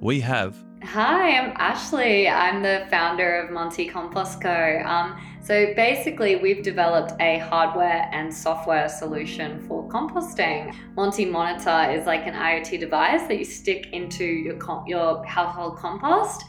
we 0.00 0.20
have. 0.20 0.56
Hi, 0.82 1.38
I'm 1.38 1.52
Ashley. 1.56 2.28
I'm 2.28 2.62
the 2.62 2.86
founder 2.90 3.40
of 3.40 3.50
Monty 3.50 3.86
Compost 3.86 4.40
Co. 4.40 4.82
Um, 4.84 5.20
so 5.42 5.72
basically, 5.74 6.36
we've 6.36 6.62
developed 6.62 7.14
a 7.20 7.38
hardware 7.38 8.08
and 8.12 8.32
software 8.32 8.88
solution 8.88 9.66
for 9.66 9.88
composting. 9.88 10.74
Monty 10.94 11.24
Monitor 11.24 11.90
is 11.90 12.06
like 12.06 12.26
an 12.26 12.34
IoT 12.34 12.78
device 12.78 13.22
that 13.22 13.38
you 13.38 13.44
stick 13.44 13.88
into 13.92 14.24
your 14.24 14.84
your 14.86 15.24
household 15.24 15.78
compost, 15.78 16.44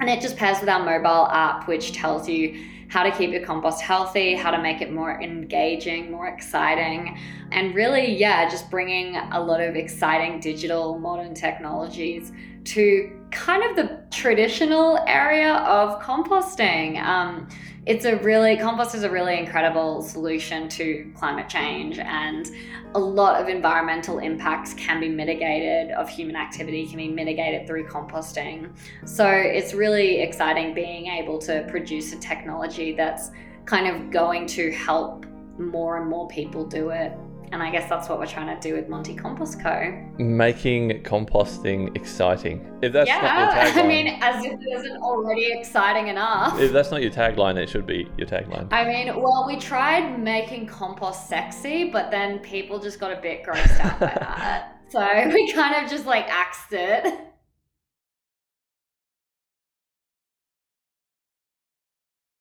and 0.00 0.08
it 0.08 0.20
just 0.20 0.36
pairs 0.36 0.58
with 0.60 0.68
our 0.68 0.82
mobile 0.82 1.26
app, 1.28 1.68
which 1.68 1.92
tells 1.92 2.28
you 2.28 2.66
how 2.88 3.04
to 3.04 3.10
keep 3.12 3.30
your 3.30 3.44
compost 3.44 3.80
healthy, 3.80 4.34
how 4.34 4.50
to 4.50 4.60
make 4.60 4.80
it 4.80 4.90
more 4.90 5.20
engaging, 5.22 6.10
more 6.10 6.26
exciting, 6.26 7.16
and 7.52 7.74
really, 7.74 8.16
yeah, 8.16 8.48
just 8.48 8.68
bringing 8.68 9.16
a 9.16 9.40
lot 9.40 9.60
of 9.60 9.76
exciting 9.76 10.40
digital 10.40 10.98
modern 10.98 11.32
technologies 11.32 12.32
to 12.64 13.16
kind 13.30 13.62
of 13.62 13.76
the 13.76 14.02
traditional 14.10 14.98
area 15.06 15.54
of 15.54 16.00
composting. 16.02 17.00
Um, 17.02 17.48
it's 17.86 18.04
a 18.04 18.16
really 18.16 18.56
compost 18.58 18.94
is 18.94 19.04
a 19.04 19.10
really 19.10 19.38
incredible 19.38 20.02
solution 20.02 20.68
to 20.68 21.10
climate 21.16 21.48
change 21.48 21.98
and 21.98 22.50
a 22.94 22.98
lot 22.98 23.40
of 23.40 23.48
environmental 23.48 24.18
impacts 24.18 24.74
can 24.74 25.00
be 25.00 25.08
mitigated 25.08 25.90
of 25.92 26.08
human 26.08 26.36
activity 26.36 26.86
can 26.86 26.98
be 26.98 27.08
mitigated 27.08 27.66
through 27.66 27.86
composting 27.86 28.70
so 29.06 29.26
it's 29.26 29.72
really 29.72 30.20
exciting 30.20 30.74
being 30.74 31.06
able 31.06 31.38
to 31.38 31.66
produce 31.70 32.12
a 32.12 32.16
technology 32.18 32.92
that's 32.94 33.30
kind 33.64 33.86
of 33.86 34.10
going 34.10 34.46
to 34.46 34.70
help 34.72 35.24
more 35.58 35.96
and 35.98 36.08
more 36.08 36.28
people 36.28 36.66
do 36.66 36.90
it 36.90 37.12
and 37.52 37.62
I 37.62 37.70
guess 37.70 37.88
that's 37.88 38.08
what 38.08 38.18
we're 38.18 38.26
trying 38.26 38.54
to 38.54 38.68
do 38.68 38.74
with 38.74 38.88
Monty 38.88 39.14
Compost 39.14 39.60
Co. 39.60 39.92
Making 40.18 41.02
composting 41.02 41.94
exciting. 41.96 42.66
If 42.82 42.92
that's 42.92 43.08
yeah, 43.08 43.20
not 43.20 43.38
your 43.38 43.64
tagline, 43.64 43.76
I 43.84 43.86
mean, 43.86 44.18
as 44.20 44.44
if 44.44 44.52
it 44.52 44.72
isn't 44.72 44.96
already 44.98 45.52
exciting 45.52 46.08
enough. 46.08 46.58
If 46.60 46.72
that's 46.72 46.90
not 46.90 47.02
your 47.02 47.10
tagline, 47.10 47.56
it 47.56 47.68
should 47.68 47.86
be 47.86 48.08
your 48.16 48.26
tagline. 48.26 48.68
I 48.72 48.84
mean, 48.84 49.20
well, 49.20 49.44
we 49.46 49.56
tried 49.56 50.18
making 50.18 50.66
compost 50.66 51.28
sexy, 51.28 51.90
but 51.90 52.10
then 52.10 52.38
people 52.38 52.78
just 52.78 53.00
got 53.00 53.12
a 53.12 53.20
bit 53.20 53.44
grossed 53.44 53.80
out 53.80 53.98
by 53.98 54.06
that. 54.20 54.76
So 54.88 55.00
we 55.32 55.52
kind 55.52 55.84
of 55.84 55.90
just 55.90 56.06
like 56.06 56.28
axed 56.28 56.72
it. 56.72 57.29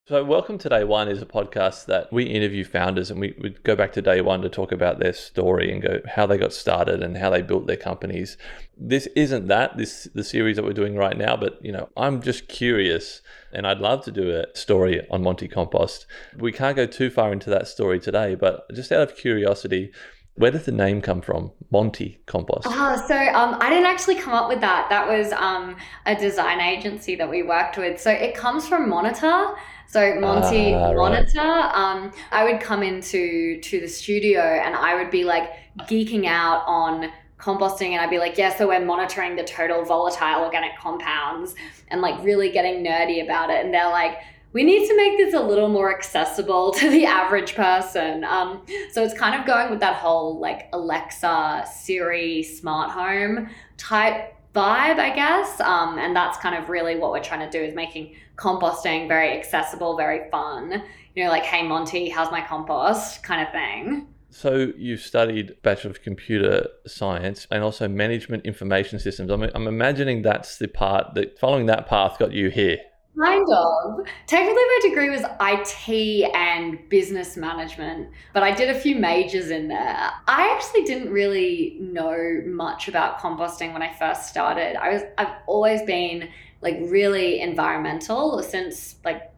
So, 0.09 0.23
Welcome 0.23 0.57
to 0.57 0.69
Day 0.69 0.83
One 0.85 1.07
is 1.07 1.21
a 1.21 1.25
podcast 1.27 1.85
that 1.85 2.11
we 2.11 2.23
interview 2.23 2.63
founders 2.63 3.11
and 3.11 3.19
we, 3.19 3.35
we 3.39 3.51
go 3.51 3.75
back 3.75 3.93
to 3.93 4.01
day 4.01 4.21
one 4.21 4.41
to 4.41 4.49
talk 4.49 4.71
about 4.71 4.97
their 4.97 5.13
story 5.13 5.71
and 5.71 5.83
go 5.83 5.99
how 6.07 6.25
they 6.25 6.39
got 6.39 6.51
started 6.51 7.03
and 7.03 7.15
how 7.15 7.29
they 7.29 7.43
built 7.43 7.67
their 7.67 7.77
companies. 7.77 8.35
This 8.75 9.05
isn't 9.15 9.49
that, 9.49 9.77
this 9.77 10.07
the 10.15 10.23
series 10.23 10.55
that 10.55 10.65
we're 10.65 10.73
doing 10.73 10.95
right 10.95 11.15
now, 11.15 11.37
but 11.37 11.63
you 11.63 11.71
know, 11.71 11.89
I'm 11.95 12.23
just 12.23 12.47
curious 12.47 13.21
and 13.53 13.67
I'd 13.67 13.81
love 13.81 14.03
to 14.05 14.11
do 14.11 14.31
a 14.31 14.45
story 14.57 15.05
on 15.11 15.21
Monty 15.21 15.47
Compost. 15.47 16.07
We 16.35 16.53
can't 16.53 16.75
go 16.75 16.87
too 16.87 17.11
far 17.11 17.31
into 17.31 17.51
that 17.51 17.67
story 17.67 17.99
today, 17.99 18.33
but 18.33 18.65
just 18.73 18.91
out 18.91 19.03
of 19.03 19.15
curiosity, 19.15 19.91
where 20.39 20.51
did 20.51 20.63
the 20.63 20.71
name 20.71 21.01
come 21.01 21.19
from, 21.19 21.51
Monty 21.69 22.21
Compost? 22.25 22.65
Oh, 22.65 23.03
so 23.09 23.15
um, 23.15 23.57
I 23.59 23.69
didn't 23.69 23.87
actually 23.87 24.15
come 24.15 24.33
up 24.33 24.47
with 24.47 24.61
that. 24.61 24.87
That 24.89 25.05
was 25.05 25.33
um, 25.33 25.75
a 26.05 26.15
design 26.15 26.61
agency 26.61 27.15
that 27.15 27.29
we 27.29 27.43
worked 27.43 27.77
with. 27.77 27.99
So 27.99 28.09
it 28.09 28.35
comes 28.35 28.65
from 28.65 28.87
Monitor. 28.87 29.47
So 29.87 30.17
Monty 30.17 30.73
ah, 30.73 30.93
Monitor, 30.93 31.39
right. 31.39 31.71
um, 31.73 32.13
I 32.31 32.45
would 32.45 32.61
come 32.61 32.83
into 32.83 33.59
to 33.59 33.81
the 33.81 33.87
studio 33.87 34.39
and 34.39 34.75
I 34.75 34.95
would 34.95 35.11
be 35.11 35.25
like 35.25 35.51
geeking 35.89 36.25
out 36.25 36.63
on 36.65 37.11
composting 37.37 37.91
and 37.91 37.99
I'd 37.99 38.09
be 38.09 38.19
like, 38.19 38.37
yeah, 38.37 38.55
so 38.55 38.69
we're 38.69 38.85
monitoring 38.85 39.35
the 39.35 39.43
total 39.43 39.83
volatile 39.83 40.45
organic 40.45 40.77
compounds 40.77 41.53
and 41.89 41.99
like 41.99 42.23
really 42.23 42.49
getting 42.49 42.81
nerdy 42.81 43.21
about 43.21 43.49
it. 43.49 43.65
And 43.65 43.73
they're 43.73 43.89
like, 43.89 44.19
we 44.51 44.63
need 44.63 44.87
to 44.87 44.95
make 44.95 45.17
this 45.17 45.33
a 45.33 45.39
little 45.39 45.69
more 45.69 45.93
accessible 45.95 46.71
to 46.79 46.89
the 46.89 47.05
average 47.05 47.55
person. 47.55 48.23
Um, 48.23 48.65
so 48.91 49.03
it's 49.03 49.13
kind 49.13 49.39
of 49.39 49.45
going 49.45 49.69
with 49.69 49.79
that 49.79 49.95
whole 49.95 50.39
like 50.39 50.69
Alexa, 50.73 51.65
Siri, 51.71 52.43
smart 52.43 52.91
home 52.91 53.49
type 53.77 54.35
vibe, 54.55 54.97
I 54.97 55.13
guess. 55.13 55.59
Um, 55.61 55.99
and 55.99 56.15
that's 56.15 56.37
kind 56.39 56.55
of 56.55 56.69
really 56.69 56.95
what 56.95 57.11
we're 57.11 57.23
trying 57.23 57.49
to 57.49 57.57
do 57.57 57.63
is 57.63 57.75
making 57.75 58.15
composting 58.35 59.07
very 59.07 59.37
accessible, 59.37 59.95
very 59.95 60.29
fun. 60.31 60.83
You 61.15 61.23
know, 61.25 61.29
like, 61.29 61.43
hey, 61.43 61.67
Monty, 61.67 62.09
how's 62.09 62.31
my 62.31 62.41
compost 62.41 63.23
kind 63.23 63.45
of 63.45 63.51
thing. 63.51 64.07
So 64.31 64.71
you 64.77 64.95
studied 64.97 65.55
Bachelor 65.63 65.91
of 65.91 66.01
Computer 66.03 66.67
Science 66.85 67.47
and 67.49 67.63
also 67.63 67.87
Management 67.87 68.45
Information 68.45 68.99
Systems. 68.99 69.31
I'm, 69.31 69.41
I'm 69.41 69.67
imagining 69.67 70.21
that's 70.21 70.57
the 70.57 70.67
part 70.67 71.15
that 71.15 71.39
following 71.39 71.65
that 71.65 71.87
path 71.87 72.19
got 72.19 72.31
you 72.31 72.49
here. 72.49 72.77
Kind 73.21 73.47
of. 73.51 74.05
Technically, 74.27 74.53
my 74.53 74.79
degree 74.81 75.09
was 75.09 75.23
IT 75.41 76.31
and 76.33 76.87
business 76.89 77.35
management, 77.35 78.09
but 78.33 78.43
I 78.43 78.53
did 78.53 78.69
a 78.69 78.79
few 78.79 78.95
majors 78.95 79.49
in 79.49 79.67
there. 79.67 80.11
I 80.27 80.55
actually 80.55 80.83
didn't 80.83 81.11
really 81.11 81.77
know 81.81 82.41
much 82.45 82.87
about 82.87 83.19
composting 83.19 83.73
when 83.73 83.81
I 83.81 83.93
first 83.93 84.29
started. 84.29 84.77
I 84.81 84.93
was 84.93 85.01
I've 85.17 85.33
always 85.47 85.81
been 85.83 86.29
like 86.61 86.77
really 86.81 87.41
environmental 87.41 88.41
since 88.41 88.95
like 89.03 89.31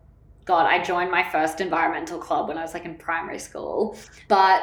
God, 0.46 0.66
I 0.66 0.84
joined 0.84 1.12
my 1.12 1.24
first 1.30 1.62
environmental 1.62 2.20
club 2.20 2.50
when 2.50 2.58
I 2.58 2.62
was 2.62 2.74
like 2.74 2.86
in 2.86 2.96
primary 2.96 3.40
school, 3.40 3.96
but 4.28 4.62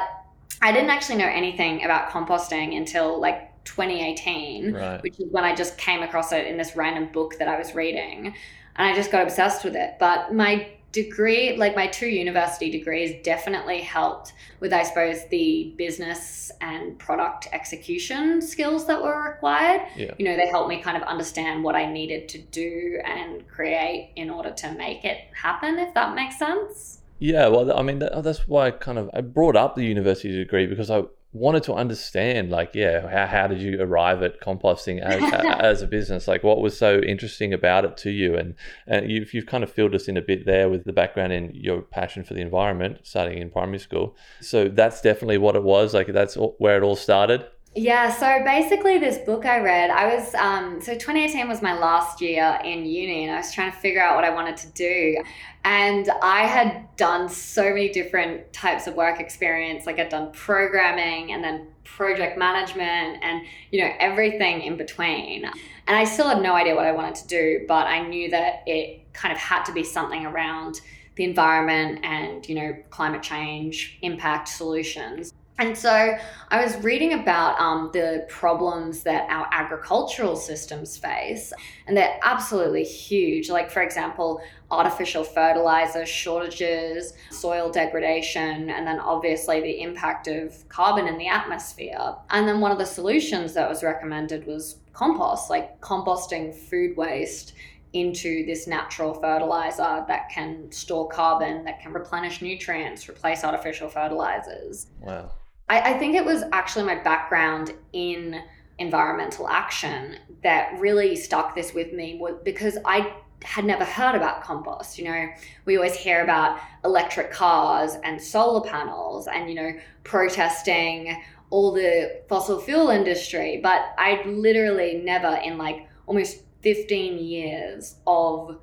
I 0.61 0.71
didn't 0.71 0.89
actually 0.89 1.17
know 1.17 1.29
anything 1.29 1.83
about 1.83 2.09
composting 2.09 2.77
until 2.77 3.19
like 3.19 3.63
2018, 3.65 4.73
right. 4.73 5.01
which 5.01 5.19
is 5.19 5.27
when 5.31 5.43
I 5.43 5.55
just 5.55 5.77
came 5.77 6.03
across 6.03 6.31
it 6.31 6.47
in 6.47 6.57
this 6.57 6.75
random 6.75 7.11
book 7.11 7.37
that 7.39 7.47
I 7.47 7.57
was 7.57 7.75
reading 7.75 8.33
and 8.79 8.87
I 8.87 8.95
just 8.95 9.11
got 9.11 9.21
obsessed 9.21 9.63
with 9.65 9.75
it. 9.75 9.97
But 9.99 10.33
my 10.33 10.69
degree, 10.93 11.55
like 11.57 11.75
my 11.75 11.85
two 11.85 12.07
university 12.07 12.71
degrees, 12.71 13.21
definitely 13.23 13.81
helped 13.81 14.33
with, 14.61 14.73
I 14.73 14.83
suppose, 14.83 15.27
the 15.27 15.73
business 15.77 16.51
and 16.61 16.97
product 16.97 17.49
execution 17.51 18.41
skills 18.41 18.87
that 18.87 19.03
were 19.03 19.31
required. 19.31 19.81
Yeah. 19.95 20.13
You 20.17 20.25
know, 20.25 20.35
they 20.35 20.47
helped 20.47 20.69
me 20.69 20.81
kind 20.81 20.97
of 20.97 21.03
understand 21.03 21.63
what 21.63 21.75
I 21.75 21.91
needed 21.91 22.29
to 22.29 22.39
do 22.39 22.99
and 23.05 23.47
create 23.47 24.13
in 24.15 24.29
order 24.29 24.51
to 24.51 24.71
make 24.71 25.03
it 25.03 25.25
happen, 25.33 25.77
if 25.77 25.93
that 25.93 26.15
makes 26.15 26.39
sense. 26.39 27.01
Yeah, 27.19 27.49
well, 27.49 27.77
I 27.77 27.81
mean, 27.81 27.99
that, 27.99 28.23
that's 28.23 28.47
why 28.47 28.67
I 28.67 28.71
kind 28.71 28.97
of 28.97 29.09
I 29.13 29.19
brought 29.19 29.57
up 29.57 29.75
the 29.75 29.83
university 29.83 30.31
degree 30.37 30.67
because 30.67 30.89
I 30.89 31.03
wanted 31.31 31.61
to 31.61 31.73
understand 31.73 32.49
like 32.49 32.73
yeah 32.73 33.07
how, 33.07 33.27
how 33.27 33.47
did 33.47 33.61
you 33.61 33.79
arrive 33.79 34.23
at 34.23 34.41
composting 34.41 34.99
as, 34.99 35.21
as 35.59 35.81
a 35.81 35.87
business? 35.87 36.27
Like 36.27 36.43
what 36.43 36.59
was 36.59 36.77
so 36.77 36.99
interesting 36.99 37.53
about 37.53 37.85
it 37.85 37.97
to 37.97 38.09
you? 38.09 38.35
And, 38.35 38.55
and 38.87 39.11
you've, 39.11 39.33
you've 39.33 39.45
kind 39.45 39.63
of 39.63 39.71
filled 39.71 39.93
us 39.93 40.07
in 40.07 40.17
a 40.17 40.21
bit 40.21 40.45
there 40.45 40.69
with 40.69 40.85
the 40.85 40.93
background 40.93 41.33
in 41.33 41.53
your 41.53 41.81
passion 41.81 42.23
for 42.23 42.33
the 42.33 42.41
environment 42.41 42.99
starting 43.03 43.37
in 43.37 43.49
primary 43.49 43.79
school. 43.79 44.15
So 44.41 44.67
that's 44.67 45.01
definitely 45.01 45.37
what 45.37 45.55
it 45.55 45.63
was. 45.63 45.93
Like 45.93 46.07
that's 46.07 46.35
where 46.35 46.77
it 46.77 46.83
all 46.83 46.95
started 46.95 47.45
yeah, 47.75 48.09
so 48.11 48.43
basically, 48.43 48.97
this 48.97 49.19
book 49.19 49.45
I 49.45 49.59
read, 49.59 49.91
I 49.91 50.15
was, 50.15 50.33
um, 50.33 50.81
so 50.81 50.93
2018 50.93 51.47
was 51.47 51.61
my 51.61 51.77
last 51.77 52.19
year 52.19 52.59
in 52.63 52.83
uni, 52.83 53.25
and 53.25 53.31
I 53.31 53.37
was 53.37 53.53
trying 53.53 53.71
to 53.71 53.77
figure 53.77 54.01
out 54.01 54.15
what 54.15 54.23
I 54.23 54.31
wanted 54.31 54.57
to 54.57 54.67
do. 54.69 55.21
And 55.63 56.09
I 56.23 56.47
had 56.47 56.87
done 56.97 57.29
so 57.29 57.63
many 57.69 57.89
different 57.89 58.51
types 58.53 58.87
of 58.87 58.95
work 58.95 59.19
experience. 59.19 59.85
Like, 59.85 59.99
I'd 59.99 60.09
done 60.09 60.31
programming 60.31 61.31
and 61.31 61.43
then 61.43 61.67
project 61.83 62.39
management 62.39 63.23
and, 63.23 63.45
you 63.71 63.83
know, 63.83 63.91
everything 63.99 64.61
in 64.61 64.75
between. 64.75 65.45
And 65.45 65.95
I 65.95 66.05
still 66.05 66.27
had 66.27 66.41
no 66.41 66.53
idea 66.53 66.73
what 66.73 66.85
I 66.85 66.91
wanted 66.91 67.15
to 67.15 67.27
do, 67.27 67.65
but 67.67 67.85
I 67.85 68.01
knew 68.07 68.31
that 68.31 68.63
it 68.65 69.13
kind 69.13 69.31
of 69.31 69.37
had 69.37 69.63
to 69.65 69.73
be 69.73 69.83
something 69.83 70.25
around 70.25 70.81
the 71.17 71.23
environment 71.23 71.99
and, 72.03 72.47
you 72.49 72.55
know, 72.55 72.75
climate 72.89 73.21
change 73.21 73.99
impact 74.01 74.47
solutions. 74.47 75.33
And 75.59 75.77
so 75.77 76.17
I 76.47 76.63
was 76.63 76.77
reading 76.77 77.13
about 77.13 77.59
um, 77.59 77.89
the 77.91 78.25
problems 78.29 79.03
that 79.03 79.29
our 79.29 79.45
agricultural 79.51 80.37
systems 80.37 80.97
face, 80.97 81.51
and 81.85 81.97
they're 81.97 82.17
absolutely 82.23 82.85
huge. 82.85 83.49
Like, 83.49 83.69
for 83.69 83.81
example, 83.81 84.41
artificial 84.71 85.25
fertilizer 85.25 86.05
shortages, 86.05 87.11
soil 87.29 87.69
degradation, 87.69 88.69
and 88.69 88.87
then 88.87 88.99
obviously 88.99 89.59
the 89.59 89.81
impact 89.81 90.27
of 90.27 90.67
carbon 90.69 91.07
in 91.07 91.17
the 91.17 91.27
atmosphere. 91.27 92.15
And 92.29 92.47
then 92.47 92.61
one 92.61 92.71
of 92.71 92.77
the 92.77 92.85
solutions 92.85 93.53
that 93.55 93.67
was 93.67 93.83
recommended 93.83 94.47
was 94.47 94.77
compost, 94.93 95.49
like 95.49 95.79
composting 95.81 96.55
food 96.55 96.95
waste 96.95 97.53
into 97.91 98.45
this 98.45 98.65
natural 98.65 99.13
fertilizer 99.13 100.05
that 100.07 100.29
can 100.29 100.71
store 100.71 101.09
carbon, 101.09 101.65
that 101.65 101.81
can 101.81 101.91
replenish 101.91 102.41
nutrients, 102.41 103.09
replace 103.09 103.43
artificial 103.43 103.89
fertilizers. 103.89 104.87
Wow. 105.01 105.31
I, 105.69 105.93
I 105.93 105.99
think 105.99 106.15
it 106.15 106.25
was 106.25 106.43
actually 106.51 106.85
my 106.85 106.95
background 106.95 107.73
in 107.93 108.41
environmental 108.79 109.47
action 109.47 110.17
that 110.43 110.77
really 110.79 111.15
stuck 111.15 111.55
this 111.55 111.73
with 111.73 111.93
me 111.93 112.17
was 112.19 112.35
because 112.43 112.77
I 112.85 113.13
had 113.43 113.65
never 113.65 113.85
heard 113.85 114.15
about 114.15 114.43
compost. 114.43 114.97
You 114.97 115.05
know, 115.05 115.27
we 115.65 115.77
always 115.77 115.95
hear 115.95 116.23
about 116.23 116.59
electric 116.83 117.31
cars 117.31 117.95
and 118.03 118.21
solar 118.21 118.67
panels 118.67 119.27
and, 119.27 119.49
you 119.49 119.55
know, 119.55 119.73
protesting 120.03 121.21
all 121.49 121.71
the 121.71 122.21
fossil 122.27 122.59
fuel 122.59 122.89
industry, 122.89 123.59
but 123.61 123.93
I'd 123.97 124.25
literally 124.25 125.01
never 125.03 125.39
in 125.43 125.57
like 125.57 125.87
almost 126.05 126.43
15 126.61 127.17
years 127.17 127.95
of 128.05 128.59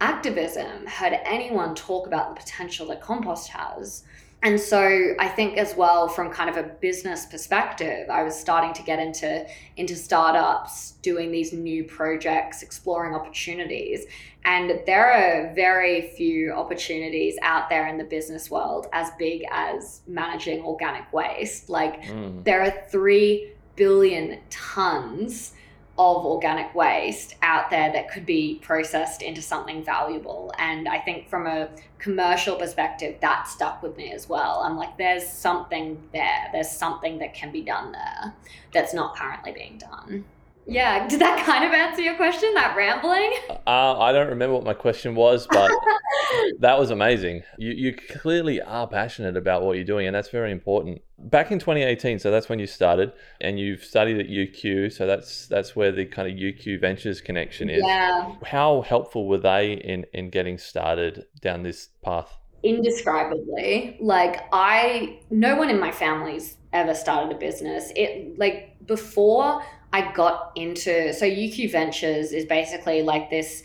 activism 0.00 0.86
heard 0.86 1.18
anyone 1.24 1.74
talk 1.74 2.06
about 2.06 2.34
the 2.34 2.40
potential 2.40 2.86
that 2.88 3.02
compost 3.02 3.48
has. 3.48 4.04
And 4.42 4.58
so 4.58 5.14
I 5.18 5.28
think 5.28 5.58
as 5.58 5.76
well 5.76 6.08
from 6.08 6.30
kind 6.30 6.48
of 6.48 6.56
a 6.56 6.62
business 6.62 7.26
perspective, 7.26 8.08
I 8.08 8.22
was 8.22 8.38
starting 8.38 8.72
to 8.74 8.82
get 8.82 8.98
into 8.98 9.46
into 9.76 9.94
startups, 9.94 10.92
doing 11.02 11.30
these 11.30 11.52
new 11.52 11.84
projects, 11.84 12.62
exploring 12.62 13.14
opportunities. 13.14 14.06
And 14.46 14.80
there 14.86 15.12
are 15.12 15.54
very 15.54 16.08
few 16.16 16.52
opportunities 16.52 17.36
out 17.42 17.68
there 17.68 17.86
in 17.88 17.98
the 17.98 18.04
business 18.04 18.50
world 18.50 18.86
as 18.94 19.10
big 19.18 19.44
as 19.50 20.00
managing 20.06 20.62
organic 20.62 21.12
waste. 21.12 21.68
Like 21.68 22.02
mm. 22.02 22.42
there 22.44 22.62
are 22.62 22.72
3 22.90 23.52
billion 23.76 24.38
tons 24.48 25.52
of 26.00 26.24
organic 26.24 26.74
waste 26.74 27.34
out 27.42 27.70
there 27.70 27.92
that 27.92 28.10
could 28.10 28.24
be 28.24 28.58
processed 28.62 29.22
into 29.22 29.42
something 29.42 29.84
valuable. 29.84 30.52
And 30.58 30.88
I 30.88 30.98
think 30.98 31.28
from 31.28 31.46
a 31.46 31.68
commercial 31.98 32.56
perspective, 32.56 33.16
that 33.20 33.46
stuck 33.46 33.82
with 33.82 33.96
me 33.96 34.12
as 34.12 34.28
well. 34.28 34.62
I'm 34.64 34.76
like, 34.76 34.96
there's 34.96 35.26
something 35.26 36.00
there, 36.12 36.48
there's 36.52 36.70
something 36.70 37.18
that 37.18 37.34
can 37.34 37.52
be 37.52 37.62
done 37.62 37.92
there 37.92 38.34
that's 38.72 38.94
not 38.94 39.16
currently 39.16 39.52
being 39.52 39.78
done. 39.78 40.24
Yeah, 40.70 41.08
did 41.08 41.20
that 41.20 41.44
kind 41.44 41.64
of 41.64 41.72
answer 41.72 42.00
your 42.00 42.14
question? 42.14 42.54
That 42.54 42.76
rambling? 42.76 43.32
Uh, 43.66 43.98
I 43.98 44.12
don't 44.12 44.28
remember 44.28 44.54
what 44.54 44.64
my 44.64 44.72
question 44.72 45.16
was, 45.16 45.48
but 45.48 45.68
that 46.60 46.78
was 46.78 46.90
amazing. 46.90 47.42
You 47.58 47.72
you 47.72 47.92
clearly 47.92 48.62
are 48.62 48.86
passionate 48.86 49.36
about 49.36 49.62
what 49.62 49.74
you're 49.74 49.84
doing, 49.84 50.06
and 50.06 50.14
that's 50.14 50.28
very 50.28 50.52
important. 50.52 51.02
Back 51.18 51.50
in 51.50 51.58
2018, 51.58 52.20
so 52.20 52.30
that's 52.30 52.48
when 52.48 52.60
you 52.60 52.68
started, 52.68 53.12
and 53.40 53.58
you've 53.58 53.82
studied 53.82 54.20
at 54.20 54.28
UQ, 54.28 54.92
so 54.92 55.06
that's 55.06 55.48
that's 55.48 55.74
where 55.74 55.90
the 55.90 56.06
kind 56.06 56.28
of 56.28 56.34
UQ 56.34 56.80
Ventures 56.80 57.20
connection 57.20 57.68
is. 57.68 57.82
Yeah. 57.84 58.36
How 58.44 58.82
helpful 58.82 59.26
were 59.26 59.38
they 59.38 59.72
in 59.72 60.06
in 60.14 60.30
getting 60.30 60.56
started 60.56 61.26
down 61.40 61.64
this 61.64 61.88
path? 62.04 62.38
Indescribably. 62.62 63.96
Like 64.00 64.44
I, 64.52 65.18
no 65.30 65.56
one 65.56 65.68
in 65.68 65.80
my 65.80 65.90
family's 65.90 66.58
ever 66.72 66.94
started 66.94 67.34
a 67.34 67.38
business. 67.38 67.90
It 67.96 68.38
like 68.38 68.76
before 68.86 69.62
I 69.92 70.12
got 70.12 70.52
into 70.56 71.12
so 71.12 71.26
UQ 71.26 71.72
Ventures 71.72 72.32
is 72.32 72.44
basically 72.44 73.02
like 73.02 73.30
this 73.30 73.62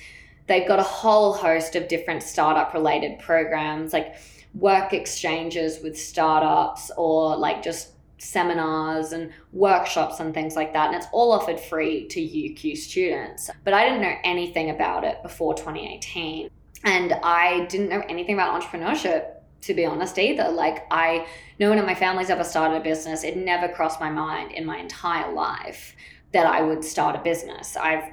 they've 0.48 0.68
got 0.68 0.80
a 0.80 0.84
whole 0.84 1.34
host 1.34 1.76
of 1.76 1.88
different 1.88 2.24
startup 2.24 2.74
related 2.74 3.20
programs 3.20 3.94
like 3.94 4.16
work 4.54 4.94
exchanges 4.94 5.82
with 5.84 6.00
startups 6.00 6.92
or 6.98 7.36
like 7.36 7.62
just 7.62 7.92
seminars 8.18 9.12
and 9.12 9.32
workshops 9.52 10.20
and 10.20 10.34
things 10.34 10.56
like 10.56 10.74
that. 10.74 10.88
And 10.88 10.96
it's 10.96 11.08
all 11.12 11.32
offered 11.32 11.60
free 11.60 12.08
to 12.08 12.20
UQ 12.20 12.78
students. 12.78 13.50
But 13.64 13.74
I 13.74 13.84
didn't 13.84 14.02
know 14.02 14.16
anything 14.24 14.70
about 14.70 15.04
it 15.04 15.22
before 15.22 15.54
2018 15.54 16.50
and 16.84 17.14
I 17.24 17.66
didn't 17.66 17.90
know 17.90 18.04
anything 18.08 18.36
about 18.36 18.62
entrepreneurship 18.62 19.32
to 19.62 19.74
be 19.74 19.86
honest 19.86 20.20
either. 20.20 20.50
Like 20.50 20.86
I 20.92 21.28
no 21.60 21.70
one 21.70 21.80
in 21.80 21.86
my 21.86 21.96
family's 21.96 22.30
ever 22.30 22.44
started 22.44 22.78
a 22.78 22.82
business. 22.82 23.24
It 23.24 23.36
never 23.36 23.68
crossed 23.68 24.00
my 24.00 24.10
mind 24.10 24.52
in 24.52 24.66
my 24.66 24.78
entire 24.78 25.34
life 25.34 25.96
that 26.36 26.46
I 26.46 26.62
would 26.62 26.84
start 26.84 27.16
a 27.16 27.20
business. 27.20 27.78
I've 27.78 28.12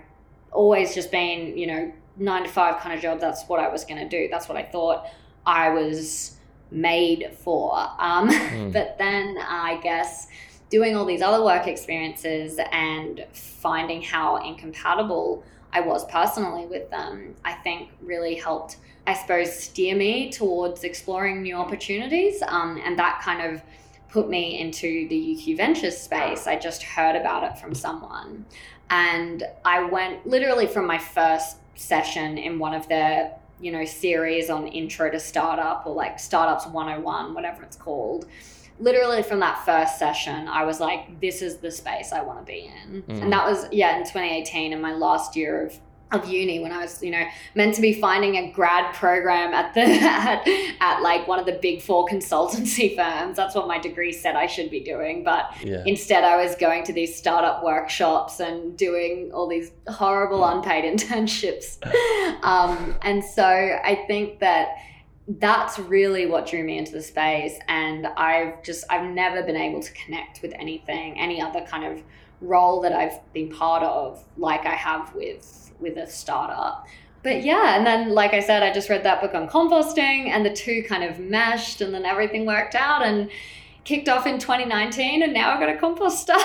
always 0.52 0.94
just 0.94 1.10
been, 1.10 1.58
you 1.58 1.66
know, 1.66 1.92
nine 2.16 2.44
to 2.44 2.48
five 2.48 2.80
kind 2.80 2.94
of 2.94 3.02
job. 3.02 3.18
That's 3.18 3.42
what 3.48 3.58
I 3.58 3.68
was 3.68 3.84
going 3.84 3.98
to 3.98 4.08
do. 4.08 4.28
That's 4.30 4.48
what 4.48 4.56
I 4.56 4.62
thought 4.62 5.06
I 5.44 5.70
was 5.70 6.36
made 6.70 7.32
for. 7.36 7.76
Um, 7.98 8.30
mm. 8.30 8.72
But 8.72 8.96
then 8.96 9.38
I 9.40 9.80
guess 9.82 10.28
doing 10.70 10.94
all 10.94 11.04
these 11.04 11.20
other 11.20 11.44
work 11.44 11.66
experiences 11.66 12.60
and 12.70 13.26
finding 13.32 14.00
how 14.00 14.36
incompatible 14.36 15.42
I 15.72 15.80
was 15.80 16.04
personally 16.06 16.66
with 16.66 16.90
them, 16.90 17.34
I 17.44 17.54
think 17.54 17.90
really 18.02 18.36
helped, 18.36 18.76
I 19.04 19.14
suppose, 19.14 19.52
steer 19.52 19.96
me 19.96 20.30
towards 20.30 20.84
exploring 20.84 21.42
new 21.42 21.56
opportunities. 21.56 22.40
Um, 22.46 22.80
and 22.84 22.96
that 23.00 23.20
kind 23.24 23.52
of 23.52 23.62
put 24.12 24.28
me 24.28 24.60
into 24.60 25.08
the 25.08 25.16
UQ 25.16 25.56
Ventures 25.56 25.96
space. 25.96 26.46
I 26.46 26.56
just 26.56 26.82
heard 26.82 27.16
about 27.16 27.44
it 27.44 27.58
from 27.58 27.74
someone. 27.74 28.44
And 28.90 29.42
I 29.64 29.84
went 29.84 30.26
literally 30.26 30.66
from 30.66 30.86
my 30.86 30.98
first 30.98 31.56
session 31.74 32.36
in 32.36 32.58
one 32.58 32.74
of 32.74 32.86
their, 32.88 33.34
you 33.58 33.72
know, 33.72 33.86
series 33.86 34.50
on 34.50 34.68
intro 34.68 35.10
to 35.10 35.18
startup 35.18 35.86
or 35.86 35.94
like 35.94 36.20
startups 36.20 36.66
101, 36.66 37.32
whatever 37.32 37.62
it's 37.62 37.76
called. 37.76 38.26
Literally 38.78 39.22
from 39.22 39.40
that 39.40 39.64
first 39.64 39.98
session, 39.98 40.46
I 40.46 40.64
was 40.64 40.78
like, 40.78 41.20
this 41.20 41.40
is 41.40 41.56
the 41.56 41.70
space 41.70 42.12
I 42.12 42.22
want 42.22 42.40
to 42.40 42.44
be 42.44 42.70
in. 42.84 43.02
Mm. 43.02 43.22
And 43.22 43.32
that 43.32 43.46
was, 43.46 43.66
yeah, 43.72 43.96
in 43.96 44.02
2018, 44.02 44.72
in 44.72 44.80
my 44.80 44.92
last 44.92 45.36
year 45.36 45.66
of 45.66 45.80
of 46.12 46.28
uni 46.28 46.60
when 46.60 46.72
I 46.72 46.78
was, 46.78 47.02
you 47.02 47.10
know, 47.10 47.24
meant 47.54 47.74
to 47.74 47.80
be 47.80 48.00
finding 48.00 48.36
a 48.36 48.50
grad 48.52 48.94
program 48.94 49.52
at 49.54 49.74
the 49.74 49.80
at, 49.80 50.46
at 50.80 51.02
like 51.02 51.26
one 51.26 51.38
of 51.38 51.46
the 51.46 51.58
big 51.60 51.82
four 51.82 52.06
consultancy 52.06 52.94
firms. 52.96 53.36
That's 53.36 53.54
what 53.54 53.66
my 53.66 53.78
degree 53.78 54.12
said 54.12 54.36
I 54.36 54.46
should 54.46 54.70
be 54.70 54.80
doing. 54.80 55.24
But 55.24 55.54
yeah. 55.62 55.82
instead 55.86 56.24
I 56.24 56.42
was 56.42 56.54
going 56.56 56.84
to 56.84 56.92
these 56.92 57.16
startup 57.16 57.64
workshops 57.64 58.40
and 58.40 58.76
doing 58.76 59.30
all 59.32 59.48
these 59.48 59.72
horrible 59.88 60.44
unpaid 60.44 60.84
internships. 60.98 61.78
Um, 62.44 62.96
and 63.02 63.24
so 63.24 63.44
I 63.44 64.04
think 64.06 64.40
that 64.40 64.76
that's 65.38 65.78
really 65.78 66.26
what 66.26 66.46
drew 66.46 66.64
me 66.64 66.78
into 66.78 66.92
the 66.92 67.02
space. 67.02 67.58
And 67.68 68.06
I've 68.06 68.62
just 68.62 68.84
I've 68.90 69.08
never 69.08 69.42
been 69.42 69.56
able 69.56 69.82
to 69.82 69.92
connect 69.92 70.42
with 70.42 70.52
anything, 70.54 71.18
any 71.18 71.40
other 71.40 71.60
kind 71.62 71.84
of 71.84 72.02
role 72.42 72.80
that 72.82 72.92
I've 72.92 73.20
been 73.32 73.50
part 73.50 73.82
of 73.82 74.24
like 74.36 74.66
I 74.66 74.74
have 74.74 75.14
with 75.14 75.72
with 75.80 75.96
a 75.96 76.06
startup. 76.06 76.86
But 77.22 77.44
yeah, 77.44 77.76
and 77.76 77.86
then 77.86 78.10
like 78.10 78.34
I 78.34 78.40
said, 78.40 78.62
I 78.62 78.72
just 78.72 78.88
read 78.88 79.04
that 79.04 79.20
book 79.20 79.34
on 79.34 79.48
composting 79.48 80.28
and 80.28 80.44
the 80.44 80.52
two 80.52 80.82
kind 80.88 81.04
of 81.04 81.20
meshed 81.20 81.80
and 81.80 81.94
then 81.94 82.04
everything 82.04 82.46
worked 82.46 82.74
out 82.74 83.04
and 83.04 83.30
kicked 83.84 84.08
off 84.08 84.26
in 84.26 84.38
2019 84.38 85.22
and 85.22 85.32
now 85.32 85.52
I've 85.52 85.60
got 85.60 85.68
a 85.68 85.78
composter. 85.78 86.38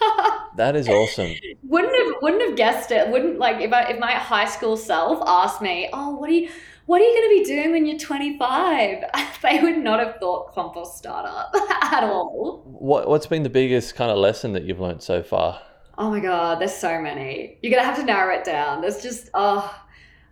that 0.56 0.74
is 0.74 0.88
awesome. 0.88 1.34
Wouldn't 1.62 1.94
have 1.94 2.22
wouldn't 2.22 2.42
have 2.42 2.56
guessed 2.56 2.90
it. 2.90 3.08
Wouldn't 3.08 3.38
like 3.38 3.60
if 3.60 3.72
I 3.72 3.84
if 3.90 3.98
my 3.98 4.12
high 4.12 4.46
school 4.46 4.76
self 4.76 5.22
asked 5.26 5.62
me, 5.62 5.88
"Oh, 5.92 6.16
what 6.16 6.30
are 6.30 6.32
you 6.32 6.50
what 6.86 7.00
are 7.00 7.04
you 7.04 7.14
going 7.14 7.38
to 7.38 7.42
be 7.42 7.54
doing 7.54 7.72
when 7.72 7.86
you're 7.86 7.98
25?" 7.98 9.04
they 9.42 9.60
would 9.60 9.78
not 9.78 10.00
have 10.00 10.16
thought 10.16 10.54
compost 10.54 10.98
startup 10.98 11.54
at 11.82 12.04
all. 12.04 12.64
What 12.78 13.08
what's 13.08 13.26
been 13.26 13.42
the 13.42 13.50
biggest 13.50 13.96
kind 13.96 14.10
of 14.10 14.18
lesson 14.18 14.52
that 14.52 14.62
you've 14.62 14.80
learned 14.80 15.02
so 15.02 15.22
far? 15.22 15.60
Oh 15.96 16.10
my 16.10 16.20
god, 16.20 16.60
there's 16.60 16.74
so 16.74 17.00
many. 17.00 17.58
You're 17.60 17.72
gonna 17.72 17.84
have 17.84 17.98
to 17.98 18.04
narrow 18.04 18.34
it 18.34 18.44
down. 18.44 18.80
There's 18.80 19.02
just 19.02 19.30
oh, 19.34 19.74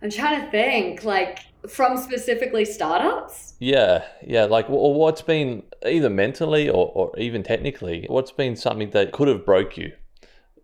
I'm 0.01 0.09
trying 0.09 0.41
to 0.41 0.49
think 0.49 1.03
like 1.03 1.39
from 1.67 1.97
specifically 1.97 2.63
startups. 2.63 3.55
Yeah, 3.59 4.05
yeah. 4.25 4.45
Like, 4.45 4.69
or 4.69 4.93
what's 4.93 5.21
been 5.21 5.63
either 5.85 6.09
mentally 6.09 6.69
or, 6.69 6.91
or 6.93 7.19
even 7.19 7.43
technically, 7.43 8.05
what's 8.07 8.31
been 8.31 8.55
something 8.55 8.91
that 8.91 9.11
could 9.11 9.27
have 9.27 9.45
broke 9.45 9.77
you 9.77 9.91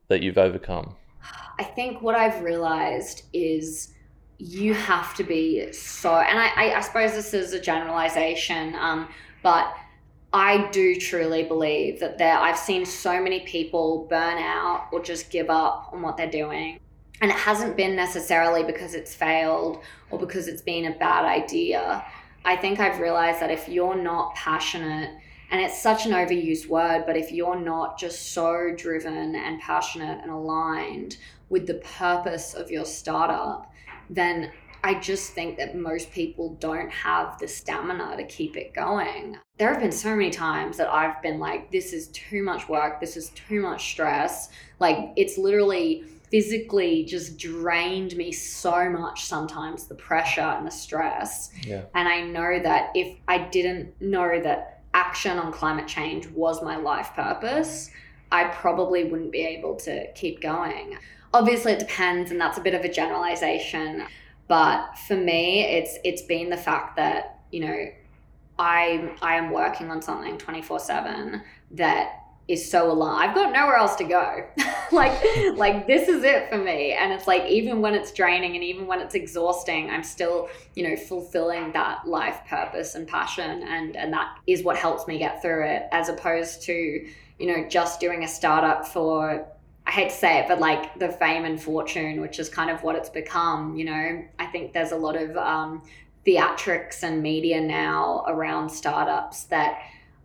that 0.07 0.21
you've 0.21 0.37
overcome? 0.37 0.95
I 1.59 1.63
think 1.63 2.01
what 2.01 2.15
I've 2.15 2.41
realized 2.41 3.23
is 3.33 3.93
you 4.37 4.73
have 4.73 5.13
to 5.15 5.23
be 5.23 5.71
so, 5.71 6.15
and 6.15 6.39
I, 6.39 6.47
I, 6.55 6.77
I 6.77 6.81
suppose 6.81 7.13
this 7.13 7.33
is 7.33 7.53
a 7.53 7.59
generalization, 7.59 8.75
um, 8.75 9.07
but 9.41 9.73
I 10.33 10.67
do 10.71 10.95
truly 10.95 11.43
believe 11.43 11.99
that 11.99 12.17
there 12.17 12.35
I've 12.35 12.57
seen 12.57 12.85
so 12.85 13.21
many 13.21 13.41
people 13.41 14.07
burn 14.09 14.39
out 14.39 14.87
or 14.91 14.99
just 15.01 15.29
give 15.29 15.49
up 15.49 15.89
on 15.93 16.01
what 16.01 16.17
they're 16.17 16.29
doing. 16.29 16.79
And 17.21 17.29
it 17.29 17.37
hasn't 17.37 17.77
been 17.77 17.95
necessarily 17.95 18.63
because 18.63 18.95
it's 18.95 19.13
failed 19.13 19.83
or 20.09 20.17
because 20.19 20.47
it's 20.47 20.63
been 20.63 20.85
a 20.85 20.97
bad 20.97 21.23
idea. 21.25 22.03
I 22.43 22.55
think 22.55 22.79
I've 22.79 22.99
realized 22.99 23.39
that 23.41 23.51
if 23.51 23.69
you're 23.69 23.95
not 23.95 24.33
passionate 24.35 25.11
And 25.53 25.61
it's 25.61 25.79
such 25.79 26.07
an 26.07 26.13
overused 26.13 26.67
word, 26.67 27.03
but 27.05 27.15
if 27.15 27.31
you're 27.31 27.59
not 27.59 27.99
just 27.99 28.33
so 28.33 28.73
driven 28.75 29.35
and 29.35 29.61
passionate 29.61 30.19
and 30.23 30.31
aligned 30.31 31.17
with 31.49 31.67
the 31.67 31.75
purpose 31.75 32.55
of 32.55 32.71
your 32.71 32.85
startup, 32.85 33.71
then 34.09 34.51
I 34.85 34.95
just 34.95 35.31
think 35.31 35.57
that 35.57 35.77
most 35.77 36.11
people 36.11 36.55
don't 36.59 36.91
have 36.91 37.37
the 37.39 37.47
stamina 37.47 38.17
to 38.17 38.25
keep 38.25 38.57
it 38.57 38.73
going. 38.73 39.37
There 39.57 39.71
have 39.71 39.81
been 39.81 39.93
so 39.93 40.13
many 40.13 40.29
times 40.29 40.75
that 40.77 40.89
I've 40.89 41.21
been 41.21 41.39
like, 41.39 41.71
this 41.71 41.93
is 41.93 42.09
too 42.09 42.43
much 42.43 42.67
work, 42.67 42.99
this 42.99 43.15
is 43.15 43.29
too 43.29 43.61
much 43.61 43.91
stress. 43.91 44.49
Like, 44.79 45.13
it's 45.15 45.37
literally 45.37 46.03
physically 46.29 47.05
just 47.05 47.37
drained 47.37 48.17
me 48.17 48.31
so 48.31 48.89
much 48.89 49.23
sometimes 49.23 49.85
the 49.85 49.95
pressure 49.95 50.41
and 50.41 50.65
the 50.67 50.71
stress. 50.71 51.51
Yeah. 51.61 51.83
And 51.93 52.09
I 52.09 52.21
know 52.21 52.59
that 52.61 52.89
if 52.95 53.17
I 53.27 53.37
didn't 53.37 54.01
know 54.01 54.41
that 54.41 54.81
action 54.93 55.37
on 55.37 55.53
climate 55.53 55.87
change 55.87 56.27
was 56.27 56.61
my 56.61 56.75
life 56.75 57.11
purpose, 57.15 57.89
I 58.31 58.45
probably 58.45 59.05
wouldn't 59.05 59.31
be 59.31 59.45
able 59.45 59.75
to 59.77 60.11
keep 60.13 60.41
going. 60.41 60.97
Obviously, 61.33 61.71
it 61.71 61.79
depends, 61.79 62.31
and 62.31 62.41
that's 62.41 62.57
a 62.57 62.61
bit 62.61 62.73
of 62.73 62.83
a 62.83 62.89
generalization. 62.91 64.03
But 64.47 64.97
for 65.07 65.15
me, 65.15 65.63
it's 65.63 65.97
it's 66.03 66.21
been 66.21 66.49
the 66.49 66.57
fact 66.57 66.95
that 66.97 67.39
you 67.51 67.61
know 67.61 67.85
I 68.59 69.15
I 69.21 69.35
am 69.35 69.51
working 69.51 69.89
on 69.89 70.01
something 70.01 70.37
twenty 70.37 70.61
four 70.61 70.79
seven 70.79 71.41
that 71.71 72.19
is 72.47 72.69
so 72.69 72.91
alive. 72.91 73.29
I've 73.29 73.35
got 73.35 73.53
nowhere 73.53 73.77
else 73.77 73.95
to 73.95 74.03
go. 74.03 74.45
like 74.91 75.17
like 75.55 75.87
this 75.87 76.07
is 76.09 76.23
it 76.23 76.49
for 76.49 76.57
me. 76.57 76.93
And 76.93 77.13
it's 77.13 77.27
like 77.27 77.45
even 77.45 77.81
when 77.81 77.93
it's 77.93 78.11
draining 78.11 78.55
and 78.55 78.63
even 78.63 78.85
when 78.85 78.99
it's 78.99 79.15
exhausting, 79.15 79.89
I'm 79.89 80.03
still, 80.03 80.49
you 80.75 80.87
know, 80.87 80.95
fulfilling 80.95 81.71
that 81.71 82.07
life 82.07 82.39
purpose 82.47 82.95
and 82.95 83.07
passion 83.07 83.63
and 83.63 83.95
and 83.95 84.11
that 84.13 84.37
is 84.45 84.63
what 84.63 84.77
helps 84.77 85.07
me 85.07 85.17
get 85.17 85.41
through 85.41 85.65
it 85.65 85.83
as 85.91 86.09
opposed 86.09 86.63
to, 86.63 86.73
you 86.73 87.47
know, 87.47 87.67
just 87.69 87.99
doing 87.99 88.23
a 88.23 88.27
startup 88.27 88.85
for 88.85 89.47
I 89.85 89.91
hate 89.91 90.09
to 90.09 90.15
say 90.15 90.39
it, 90.39 90.47
but 90.47 90.59
like 90.59 90.97
the 90.97 91.09
fame 91.09 91.45
and 91.45 91.61
fortune, 91.61 92.21
which 92.21 92.39
is 92.39 92.49
kind 92.49 92.69
of 92.69 92.83
what 92.83 92.95
it's 92.95 93.09
become, 93.09 93.75
you 93.75 93.85
know, 93.85 94.25
I 94.39 94.45
think 94.47 94.73
there's 94.73 94.91
a 94.91 94.95
lot 94.95 95.15
of 95.15 95.35
um, 95.35 95.83
theatrics 96.25 97.03
and 97.03 97.21
media 97.21 97.59
now 97.59 98.23
around 98.27 98.69
startups 98.69 99.43
that 99.45 99.81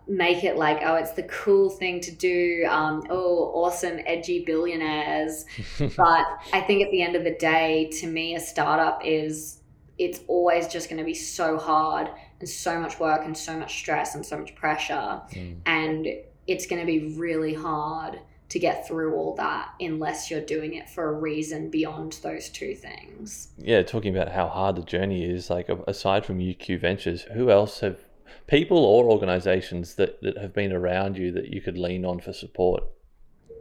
make 0.06 0.44
it 0.44 0.56
like, 0.56 0.80
oh, 0.84 0.94
it's 0.94 1.12
the 1.12 1.24
cool 1.24 1.70
thing 1.70 2.00
to 2.00 2.10
do. 2.10 2.66
Um, 2.68 3.04
oh, 3.10 3.50
awesome, 3.54 3.98
edgy 4.06 4.44
billionaires. 4.44 5.44
but 5.78 6.26
I 6.52 6.60
think 6.60 6.84
at 6.84 6.90
the 6.90 7.02
end 7.02 7.16
of 7.16 7.24
the 7.24 7.34
day, 7.34 7.90
to 8.00 8.06
me, 8.06 8.36
a 8.36 8.40
startup 8.40 9.02
is, 9.04 9.60
it's 9.98 10.20
always 10.28 10.68
just 10.68 10.88
going 10.88 10.98
to 10.98 11.04
be 11.04 11.14
so 11.14 11.58
hard 11.58 12.08
and 12.40 12.48
so 12.48 12.78
much 12.78 13.00
work 13.00 13.24
and 13.24 13.36
so 13.36 13.58
much 13.58 13.78
stress 13.78 14.14
and 14.14 14.24
so 14.24 14.38
much 14.38 14.54
pressure. 14.54 15.20
Mm. 15.32 15.56
And 15.66 16.06
it's 16.46 16.66
going 16.66 16.80
to 16.80 16.86
be 16.86 17.14
really 17.16 17.54
hard 17.54 18.20
to 18.48 18.58
get 18.58 18.86
through 18.86 19.14
all 19.14 19.34
that 19.34 19.74
unless 19.80 20.30
you're 20.30 20.40
doing 20.40 20.74
it 20.74 20.88
for 20.88 21.08
a 21.10 21.12
reason 21.12 21.70
beyond 21.70 22.18
those 22.22 22.48
two 22.48 22.74
things. 22.74 23.48
Yeah, 23.58 23.82
talking 23.82 24.16
about 24.16 24.32
how 24.32 24.48
hard 24.48 24.76
the 24.76 24.82
journey 24.82 25.24
is, 25.24 25.50
like 25.50 25.68
aside 25.86 26.24
from 26.24 26.38
UQ 26.38 26.80
Ventures, 26.80 27.22
who 27.34 27.50
else 27.50 27.80
have 27.80 27.98
people 28.46 28.78
or 28.78 29.10
organizations 29.10 29.94
that, 29.96 30.20
that 30.22 30.38
have 30.38 30.54
been 30.54 30.72
around 30.72 31.18
you 31.18 31.30
that 31.32 31.52
you 31.52 31.60
could 31.60 31.76
lean 31.76 32.04
on 32.04 32.20
for 32.20 32.32
support? 32.32 32.84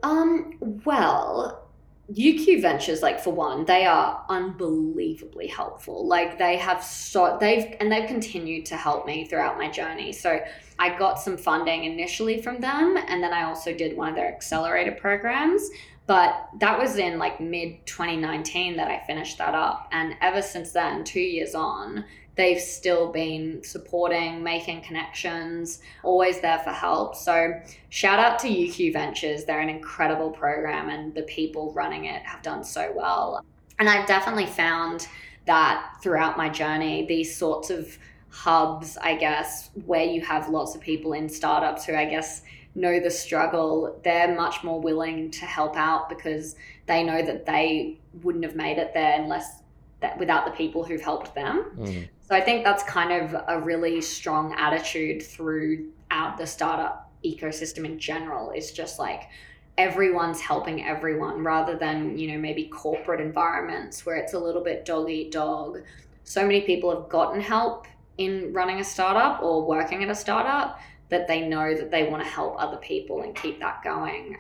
Um, 0.04 0.58
well, 0.86 1.67
UQ 2.14 2.62
Ventures, 2.62 3.02
like 3.02 3.20
for 3.20 3.34
one, 3.34 3.66
they 3.66 3.86
are 3.86 4.24
unbelievably 4.30 5.48
helpful. 5.48 6.08
Like 6.08 6.38
they 6.38 6.56
have 6.56 6.82
so 6.82 7.38
they've 7.40 7.76
and 7.80 7.92
they've 7.92 8.08
continued 8.08 8.66
to 8.68 8.78
help 8.78 9.06
me 9.06 9.26
throughout 9.26 9.58
my 9.58 9.70
journey. 9.70 10.14
So 10.14 10.40
I 10.80 10.98
got 10.98 11.20
some 11.20 11.38
funding 11.38 11.84
initially 11.84 12.42
from 12.42 12.62
them, 12.62 12.98
and 13.08 13.22
then 13.22 13.34
I 13.34 13.44
also 13.44 13.74
did 13.74 13.98
one 13.98 14.10
of 14.10 14.16
their 14.16 14.34
accelerator 14.34 14.94
programs. 14.94 15.70
But 16.06 16.48
that 16.60 16.80
was 16.80 16.96
in 16.96 17.20
like 17.20 17.42
mid 17.42 17.86
2019 17.86 18.78
that 18.78 18.90
I 18.90 19.06
finished 19.06 19.38
that 19.40 19.54
up. 19.54 19.90
And 19.92 20.16
ever 20.22 20.42
since 20.42 20.72
then, 20.72 21.04
two 21.04 21.20
years 21.20 21.54
on, 21.56 22.06
they've 22.38 22.62
still 22.62 23.12
been 23.12 23.62
supporting, 23.64 24.44
making 24.44 24.82
connections, 24.82 25.82
always 26.04 26.40
there 26.40 26.60
for 26.60 26.72
help. 26.72 27.16
So, 27.16 27.60
shout 27.90 28.20
out 28.20 28.40
to 28.40 28.48
UQ 28.48 28.94
Ventures. 28.94 29.44
They're 29.44 29.60
an 29.60 29.70
incredible 29.70 30.32
program, 30.32 30.90
and 30.90 31.14
the 31.14 31.24
people 31.24 31.74
running 31.74 32.06
it 32.06 32.22
have 32.22 32.42
done 32.42 32.64
so 32.64 32.94
well. 32.96 33.44
And 33.80 33.90
I've 33.90 34.08
definitely 34.08 34.46
found 34.46 35.08
that 35.46 35.98
throughout 36.02 36.38
my 36.38 36.50
journey, 36.50 37.06
these 37.06 37.36
sorts 37.36 37.70
of 37.70 37.98
hubs, 38.30 38.98
I 38.98 39.16
guess, 39.16 39.70
where 39.86 40.04
you 40.04 40.22
have 40.22 40.50
lots 40.50 40.76
of 40.76 40.82
people 40.82 41.14
in 41.14 41.28
startups 41.28 41.86
who 41.86 41.96
I 41.96 42.06
guess 42.06 42.44
know 42.76 43.00
the 43.00 43.10
struggle, 43.10 44.00
they're 44.04 44.36
much 44.36 44.64
more 44.64 44.80
willing 44.80 45.32
to 45.32 45.46
help 45.46 45.76
out 45.76 46.10
because 46.10 46.56
they 46.86 47.04
know 47.04 47.24
that 47.24 47.46
they 47.46 47.98
wouldn't 48.22 48.44
have 48.44 48.56
made 48.56 48.78
it 48.78 48.94
there 48.94 49.20
unless 49.20 49.62
that 50.00 50.18
without 50.20 50.46
the 50.46 50.52
people 50.52 50.84
who've 50.84 51.02
helped 51.02 51.34
them. 51.34 51.72
Mm. 51.76 52.10
So 52.28 52.36
I 52.36 52.42
think 52.42 52.66
that's 52.66 52.84
kind 52.84 53.14
of 53.14 53.42
a 53.48 53.60
really 53.62 54.02
strong 54.02 54.54
attitude 54.58 55.24
throughout 55.24 56.38
the 56.38 56.46
startup 56.46 57.10
ecosystem 57.24 57.86
in 57.86 57.98
general. 57.98 58.52
Is 58.52 58.72
just 58.72 59.00
like 59.00 59.30
everyone's 59.78 60.42
helping 60.42 60.86
everyone 60.86 61.42
rather 61.44 61.78
than, 61.78 62.18
you 62.18 62.32
know, 62.34 62.38
maybe 62.38 62.66
corporate 62.66 63.22
environments 63.22 64.06
where 64.06 64.18
it's 64.18 64.34
a 64.34 64.40
little 64.40 64.64
bit 64.64 64.84
dog 64.84 65.10
eat 65.10 65.32
dog. 65.32 65.84
So 66.26 66.42
many 66.42 66.62
people 66.62 66.90
have 66.94 67.08
gotten 67.08 67.40
help 67.40 67.88
in 68.18 68.52
running 68.52 68.82
a 68.82 68.84
startup 68.84 69.42
or 69.42 69.66
working 69.66 70.04
at 70.04 70.10
a 70.10 70.16
startup 70.16 70.82
that 71.08 71.30
they 71.30 71.48
know 71.48 71.74
that 71.76 71.92
they 71.92 72.10
want 72.10 72.22
to 72.24 72.30
help 72.30 72.56
other 72.58 72.78
people 72.78 73.22
and 73.22 73.34
keep 73.36 73.60
that 73.62 73.82
going. 73.84 74.38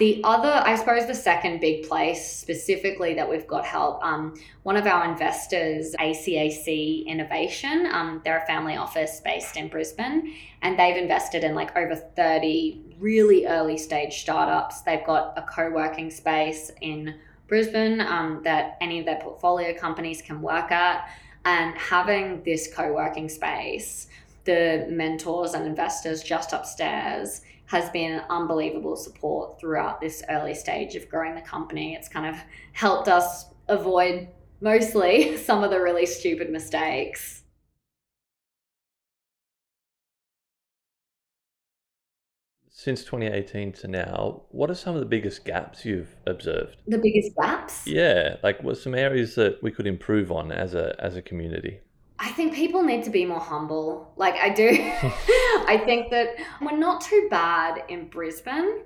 The 0.00 0.20
other, 0.24 0.50
I 0.50 0.74
suppose, 0.74 1.06
the 1.06 1.14
second 1.14 1.60
big 1.60 1.88
place 1.88 2.28
specifically 2.28 3.14
that 3.14 3.30
we've 3.30 3.46
got 3.46 3.64
help, 3.64 4.04
um, 4.04 4.34
one 4.64 4.76
of 4.76 4.84
our 4.84 5.08
investors, 5.08 5.94
ACAC 6.00 7.06
Innovation, 7.06 7.86
um, 7.92 8.20
they're 8.24 8.42
a 8.42 8.46
family 8.46 8.76
office 8.76 9.20
based 9.24 9.56
in 9.56 9.68
Brisbane, 9.68 10.34
and 10.62 10.76
they've 10.76 10.96
invested 10.96 11.44
in 11.44 11.54
like 11.54 11.76
over 11.76 11.94
30 11.94 12.80
really 12.98 13.46
early 13.46 13.78
stage 13.78 14.20
startups. 14.22 14.80
They've 14.80 15.06
got 15.06 15.38
a 15.38 15.42
co 15.42 15.70
working 15.70 16.10
space 16.10 16.72
in 16.80 17.14
Brisbane 17.46 18.00
um, 18.00 18.40
that 18.42 18.78
any 18.80 18.98
of 18.98 19.04
their 19.06 19.20
portfolio 19.20 19.72
companies 19.72 20.20
can 20.20 20.42
work 20.42 20.72
at. 20.72 21.08
And 21.44 21.76
having 21.76 22.42
this 22.42 22.74
co 22.74 22.92
working 22.92 23.28
space, 23.28 24.08
the 24.42 24.86
mentors 24.90 25.54
and 25.54 25.64
investors 25.64 26.24
just 26.24 26.52
upstairs 26.52 27.42
has 27.66 27.90
been 27.90 28.22
unbelievable 28.30 28.96
support 28.96 29.58
throughout 29.60 30.00
this 30.00 30.22
early 30.30 30.54
stage 30.54 30.94
of 30.94 31.08
growing 31.08 31.34
the 31.34 31.40
company. 31.40 31.94
It's 31.94 32.08
kind 32.08 32.26
of 32.26 32.40
helped 32.72 33.08
us 33.08 33.46
avoid 33.68 34.28
mostly 34.60 35.36
some 35.48 35.62
of 35.64 35.70
the 35.70 35.80
really 35.80 36.06
stupid 36.06 36.50
mistakes. 36.50 37.42
Since 42.70 43.04
2018 43.04 43.72
to 43.72 43.88
now, 43.88 44.42
what 44.50 44.70
are 44.70 44.74
some 44.74 44.94
of 44.94 45.00
the 45.00 45.06
biggest 45.06 45.44
gaps 45.44 45.84
you've 45.84 46.14
observed? 46.26 46.76
The 46.86 46.98
biggest 46.98 47.34
gaps? 47.34 47.86
Yeah, 47.86 48.36
like 48.42 48.62
what 48.62 48.76
some 48.76 48.94
areas 48.94 49.34
that 49.36 49.62
we 49.62 49.72
could 49.72 49.86
improve 49.86 50.30
on 50.30 50.52
as 50.52 50.74
a 50.74 50.94
as 51.00 51.16
a 51.16 51.22
community? 51.22 51.80
I 52.18 52.30
think 52.30 52.54
people 52.54 52.82
need 52.82 53.04
to 53.04 53.10
be 53.10 53.24
more 53.24 53.40
humble. 53.40 54.12
Like 54.16 54.36
I 54.36 54.50
do. 54.50 54.68
I 54.70 55.80
think 55.84 56.10
that 56.10 56.36
we're 56.60 56.76
not 56.76 57.00
too 57.00 57.28
bad 57.30 57.84
in 57.88 58.08
Brisbane. 58.08 58.80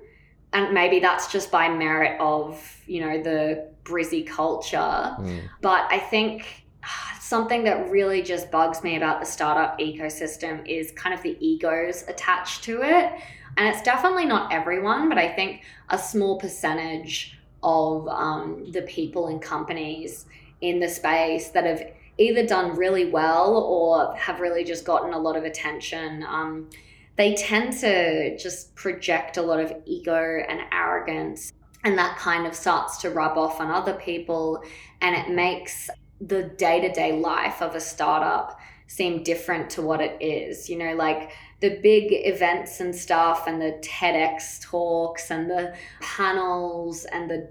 And 0.53 0.73
maybe 0.73 0.99
that's 0.99 1.31
just 1.31 1.49
by 1.49 1.69
merit 1.69 2.19
of, 2.19 2.81
you 2.85 2.99
know, 3.01 3.23
the 3.23 3.69
Brizzy 3.85 4.27
culture. 4.27 4.77
Mm. 4.77 5.43
But 5.61 5.87
I 5.89 5.97
think 5.97 6.65
something 7.19 7.63
that 7.63 7.89
really 7.89 8.21
just 8.21 8.51
bugs 8.51 8.83
me 8.83 8.97
about 8.97 9.21
the 9.21 9.25
startup 9.25 9.79
ecosystem 9.79 10.67
is 10.67 10.91
kind 10.91 11.15
of 11.15 11.21
the 11.21 11.37
egos 11.39 12.03
attached 12.07 12.63
to 12.65 12.81
it. 12.81 13.13
And 13.57 13.67
it's 13.67 13.81
definitely 13.81 14.25
not 14.25 14.51
everyone, 14.51 15.09
but 15.09 15.17
I 15.17 15.29
think 15.29 15.61
a 15.89 15.97
small 15.97 16.37
percentage 16.37 17.37
of 17.63 18.07
um, 18.07 18.71
the 18.71 18.81
people 18.83 19.27
and 19.27 19.41
companies 19.41 20.25
in 20.61 20.79
the 20.79 20.87
space 20.87 21.49
that 21.49 21.65
have 21.65 21.83
either 22.21 22.45
done 22.45 22.75
really 22.75 23.09
well 23.09 23.55
or 23.55 24.15
have 24.15 24.39
really 24.39 24.63
just 24.63 24.85
gotten 24.85 25.13
a 25.13 25.17
lot 25.17 25.35
of 25.35 25.43
attention. 25.43 26.23
Um, 26.23 26.69
they 27.17 27.35
tend 27.35 27.73
to 27.79 28.37
just 28.37 28.73
project 28.75 29.37
a 29.37 29.41
lot 29.41 29.59
of 29.59 29.73
ego 29.85 30.41
and 30.47 30.61
arrogance, 30.71 31.51
and 31.83 31.97
that 31.97 32.17
kind 32.17 32.47
of 32.47 32.55
starts 32.55 32.97
to 32.99 33.09
rub 33.09 33.37
off 33.37 33.59
on 33.59 33.69
other 33.69 33.93
people, 33.93 34.63
and 35.01 35.15
it 35.15 35.33
makes 35.33 35.89
the 36.19 36.43
day 36.43 36.79
to 36.81 36.91
day 36.91 37.13
life 37.13 37.61
of 37.61 37.75
a 37.75 37.79
startup 37.79 38.59
seem 38.87 39.23
different 39.23 39.69
to 39.71 39.81
what 39.81 40.01
it 40.01 40.17
is. 40.21 40.69
You 40.69 40.77
know, 40.77 40.93
like 40.95 41.31
the 41.59 41.79
big 41.81 42.07
events 42.09 42.79
and 42.79 42.95
stuff, 42.95 43.45
and 43.47 43.61
the 43.61 43.81
TEDx 43.83 44.61
talks, 44.61 45.31
and 45.31 45.49
the 45.49 45.75
panels, 45.99 47.05
and 47.05 47.29
the 47.29 47.49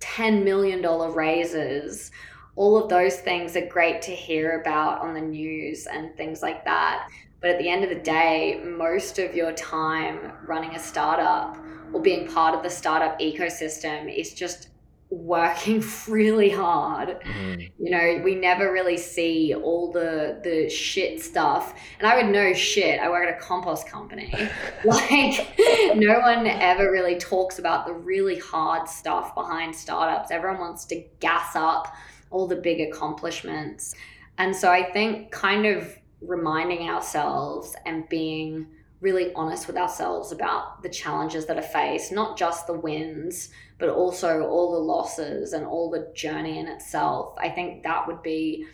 $10 0.00 0.44
million 0.44 0.82
raises 1.12 2.10
all 2.58 2.76
of 2.76 2.88
those 2.88 3.18
things 3.18 3.56
are 3.56 3.66
great 3.66 4.02
to 4.02 4.10
hear 4.10 4.60
about 4.60 5.00
on 5.00 5.14
the 5.14 5.20
news 5.20 5.86
and 5.86 6.14
things 6.16 6.42
like 6.42 6.64
that. 6.64 7.08
But 7.40 7.50
at 7.50 7.58
the 7.60 7.68
end 7.68 7.84
of 7.84 7.88
the 7.88 8.02
day, 8.02 8.60
most 8.64 9.20
of 9.20 9.32
your 9.32 9.52
time 9.52 10.32
running 10.44 10.74
a 10.74 10.78
startup 10.78 11.56
or 11.92 12.02
being 12.02 12.26
part 12.26 12.56
of 12.56 12.64
the 12.64 12.68
startup 12.68 13.20
ecosystem 13.20 14.12
is 14.12 14.34
just 14.34 14.70
working 15.08 15.84
really 16.08 16.50
hard. 16.50 17.20
Mm. 17.20 17.70
You 17.78 17.90
know, 17.90 18.22
we 18.24 18.34
never 18.34 18.72
really 18.72 18.96
see 18.96 19.54
all 19.54 19.92
the 19.92 20.40
the 20.42 20.68
shit 20.68 21.22
stuff. 21.22 21.78
And 22.00 22.08
I 22.08 22.16
would 22.16 22.32
know 22.32 22.52
shit. 22.54 22.98
I 22.98 23.08
work 23.08 23.28
at 23.28 23.36
a 23.36 23.40
compost 23.40 23.86
company. 23.86 24.34
like 24.84 25.48
no 25.94 26.18
one 26.18 26.48
ever 26.48 26.90
really 26.90 27.18
talks 27.18 27.60
about 27.60 27.86
the 27.86 27.92
really 27.92 28.40
hard 28.40 28.88
stuff 28.88 29.32
behind 29.36 29.76
startups. 29.76 30.32
Everyone 30.32 30.58
wants 30.58 30.86
to 30.86 31.04
gas 31.20 31.54
up 31.54 31.94
all 32.30 32.46
the 32.46 32.56
big 32.56 32.80
accomplishments. 32.80 33.94
And 34.38 34.54
so 34.54 34.70
I 34.70 34.90
think 34.92 35.30
kind 35.30 35.66
of 35.66 35.96
reminding 36.20 36.88
ourselves 36.88 37.74
and 37.86 38.08
being 38.08 38.66
really 39.00 39.32
honest 39.34 39.66
with 39.66 39.76
ourselves 39.76 40.32
about 40.32 40.82
the 40.82 40.88
challenges 40.88 41.46
that 41.46 41.56
are 41.56 41.62
faced, 41.62 42.12
not 42.12 42.36
just 42.36 42.66
the 42.66 42.74
wins, 42.74 43.50
but 43.78 43.88
also 43.88 44.42
all 44.42 44.72
the 44.72 44.78
losses 44.78 45.52
and 45.52 45.64
all 45.64 45.88
the 45.90 46.10
journey 46.14 46.58
in 46.58 46.66
itself. 46.66 47.34
I 47.38 47.48
think 47.48 47.84
that 47.84 48.06
would 48.06 48.22
be 48.22 48.66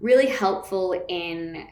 really 0.00 0.26
helpful 0.26 1.04
in, 1.08 1.66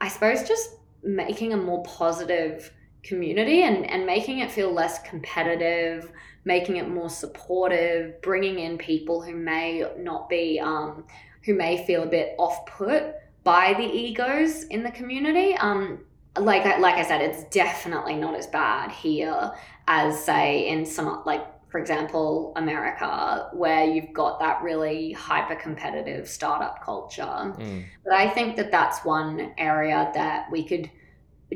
I 0.00 0.08
suppose, 0.08 0.46
just 0.46 0.76
making 1.02 1.52
a 1.52 1.56
more 1.56 1.82
positive 1.84 2.70
community 3.02 3.62
and, 3.62 3.88
and 3.88 4.04
making 4.04 4.40
it 4.40 4.50
feel 4.50 4.72
less 4.72 4.98
competitive, 5.02 6.10
making 6.44 6.76
it 6.76 6.88
more 6.88 7.10
supportive, 7.10 8.20
bringing 8.22 8.58
in 8.58 8.78
people 8.78 9.22
who 9.22 9.34
may 9.34 9.86
not 9.98 10.28
be, 10.28 10.60
um, 10.60 11.04
who 11.44 11.54
may 11.54 11.84
feel 11.86 12.02
a 12.02 12.06
bit 12.06 12.34
off 12.38 12.66
put 12.66 13.14
by 13.44 13.74
the 13.74 13.84
egos 13.84 14.64
in 14.64 14.82
the 14.82 14.90
community. 14.90 15.54
Um, 15.54 16.00
like 16.38 16.64
like 16.80 16.96
I 16.96 17.04
said, 17.04 17.20
it's 17.20 17.44
definitely 17.44 18.16
not 18.16 18.34
as 18.34 18.46
bad 18.48 18.90
here 18.90 19.52
as 19.86 20.24
say 20.24 20.68
in 20.68 20.84
some 20.84 21.22
like 21.24 21.46
for 21.74 21.80
example 21.80 22.52
America, 22.54 23.48
where 23.52 23.84
you've 23.84 24.12
got 24.12 24.38
that 24.38 24.62
really 24.62 25.10
hyper 25.10 25.56
competitive 25.56 26.28
startup 26.28 26.84
culture. 26.84 27.22
Mm. 27.22 27.84
But 28.04 28.12
I 28.12 28.30
think 28.30 28.54
that 28.56 28.70
that's 28.70 29.04
one 29.04 29.52
area 29.58 30.08
that 30.14 30.48
we 30.52 30.62
could 30.62 30.88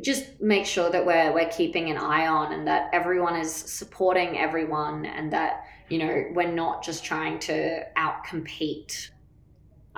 just 0.03 0.41
make 0.41 0.67
sure 0.67 0.91
that 0.91 1.05
we're 1.05 1.33
we're 1.33 1.49
keeping 1.49 1.91
an 1.91 1.97
eye 1.97 2.27
on 2.27 2.53
and 2.53 2.67
that 2.67 2.91
everyone 2.93 3.37
is 3.37 3.53
supporting 3.53 4.39
everyone 4.39 5.05
and 5.07 5.33
that 5.33 5.65
you 5.89 5.99
know 5.99 6.25
we're 6.33 6.53
not 6.53 6.83
just 6.83 7.05
trying 7.05 7.39
to 7.41 7.85
outcompete 7.97 9.11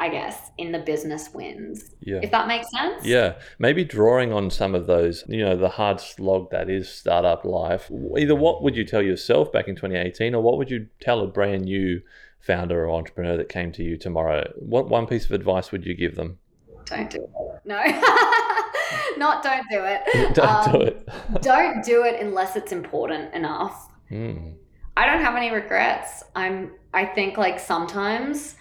I 0.01 0.09
guess, 0.09 0.51
in 0.57 0.73
the 0.73 0.79
business 0.79 1.29
wins. 1.35 1.91
Yeah. 2.01 2.21
If 2.23 2.31
that 2.31 2.49
makes 2.49 2.71
sense. 2.71 3.05
Yeah. 3.05 3.35
Maybe 3.59 3.85
drawing 3.85 4.33
on 4.33 4.51
some 4.51 4.75
of 4.75 4.87
those, 4.87 5.25
you 5.29 5.45
know, 5.45 5.59
the 5.59 5.69
hard 5.69 6.01
slog 6.01 6.51
that 6.53 6.71
is 6.71 6.89
startup 6.89 7.45
life. 7.45 7.91
Either 8.17 8.35
what 8.35 8.63
would 8.63 8.77
you 8.77 8.85
tell 8.87 9.03
yourself 9.03 9.53
back 9.53 9.69
in 9.69 9.77
2018 9.77 10.35
or 10.35 10.43
what 10.43 10.57
would 10.57 10.71
you 10.71 10.87
tell 11.01 11.21
a 11.21 11.27
brand 11.27 11.67
new 11.67 12.01
founder 12.41 12.87
or 12.87 12.97
entrepreneur 12.97 13.37
that 13.37 13.51
came 13.51 13.73
to 13.73 13.83
you 13.83 13.99
tomorrow? 13.99 14.51
What 14.57 14.89
one 14.89 15.07
piece 15.07 15.27
of 15.27 15.33
advice 15.33 15.71
would 15.71 15.85
you 15.85 15.93
give 15.93 16.15
them? 16.15 16.39
Don't 16.87 17.11
do 17.11 17.23
it. 17.23 17.31
No. 17.67 17.77
Not 19.17 19.43
don't 19.43 19.67
do 19.71 19.85
it. 19.85 20.35
don't 20.35 20.69
um, 20.69 20.73
do 20.73 20.81
it. 20.83 21.09
don't 21.43 21.85
do 21.85 22.05
it 22.05 22.21
unless 22.21 22.57
it's 22.57 22.73
important 22.73 23.35
enough. 23.35 23.91
Mm. 24.11 24.55
I 24.97 25.07
don't 25.07 25.21
have 25.21 25.37
any 25.37 25.51
regrets. 25.51 26.25
I'm 26.35 26.73
I 26.93 27.05
think 27.05 27.37
like 27.37 27.61
sometimes 27.61 28.57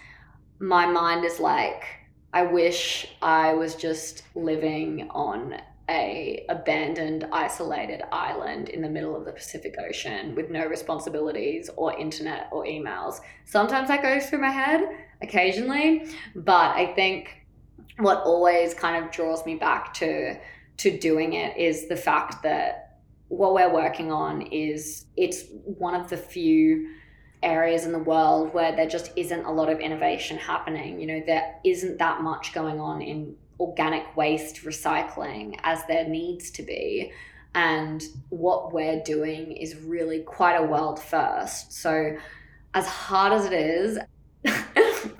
my 0.60 0.86
mind 0.86 1.24
is 1.24 1.40
like, 1.40 1.84
I 2.32 2.42
wish 2.44 3.08
I 3.22 3.54
was 3.54 3.74
just 3.74 4.22
living 4.34 5.08
on 5.10 5.56
a 5.90 6.44
abandoned 6.48 7.26
isolated 7.32 8.00
island 8.12 8.68
in 8.68 8.80
the 8.80 8.88
middle 8.88 9.16
of 9.16 9.24
the 9.24 9.32
Pacific 9.32 9.74
Ocean 9.78 10.36
with 10.36 10.48
no 10.48 10.64
responsibilities 10.66 11.68
or 11.76 11.98
internet 11.98 12.48
or 12.52 12.64
emails. 12.64 13.20
Sometimes 13.44 13.88
that 13.88 14.00
goes 14.00 14.26
through 14.26 14.40
my 14.40 14.50
head 14.50 14.82
occasionally, 15.20 16.06
but 16.36 16.76
I 16.76 16.92
think 16.94 17.39
what 18.00 18.22
always 18.22 18.74
kind 18.74 19.02
of 19.02 19.10
draws 19.10 19.44
me 19.46 19.54
back 19.54 19.94
to 19.94 20.38
to 20.78 20.98
doing 20.98 21.34
it 21.34 21.56
is 21.58 21.88
the 21.88 21.96
fact 21.96 22.42
that 22.42 22.98
what 23.28 23.54
we're 23.54 23.72
working 23.72 24.10
on 24.10 24.42
is 24.42 25.04
it's 25.16 25.44
one 25.64 25.94
of 25.94 26.08
the 26.08 26.16
few 26.16 26.88
areas 27.42 27.84
in 27.84 27.92
the 27.92 27.98
world 27.98 28.52
where 28.52 28.74
there 28.74 28.88
just 28.88 29.12
isn't 29.16 29.44
a 29.44 29.52
lot 29.52 29.68
of 29.68 29.78
innovation 29.78 30.36
happening. 30.36 31.00
You 31.00 31.06
know, 31.06 31.22
there 31.24 31.54
isn't 31.64 31.98
that 31.98 32.22
much 32.22 32.52
going 32.52 32.80
on 32.80 33.02
in 33.02 33.36
organic 33.58 34.16
waste 34.16 34.64
recycling 34.64 35.58
as 35.62 35.84
there 35.86 36.08
needs 36.08 36.50
to 36.52 36.62
be. 36.62 37.12
And 37.54 38.02
what 38.30 38.72
we're 38.72 39.02
doing 39.02 39.52
is 39.52 39.76
really 39.76 40.20
quite 40.20 40.56
a 40.56 40.62
world 40.62 41.00
first. 41.00 41.72
So, 41.72 42.16
as 42.74 42.86
hard 42.86 43.32
as 43.32 43.44
it 43.44 43.52
is, 43.52 43.98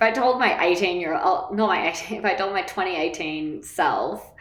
if 0.01 0.07
I 0.07 0.11
told 0.11 0.39
my 0.39 0.59
18 0.65 0.99
year 0.99 1.15
old, 1.15 1.55
not 1.55 1.67
my 1.67 1.91
18, 1.91 2.17
if 2.17 2.25
I 2.25 2.33
told 2.33 2.53
my 2.53 2.63
2018 2.63 3.61
self 3.61 4.33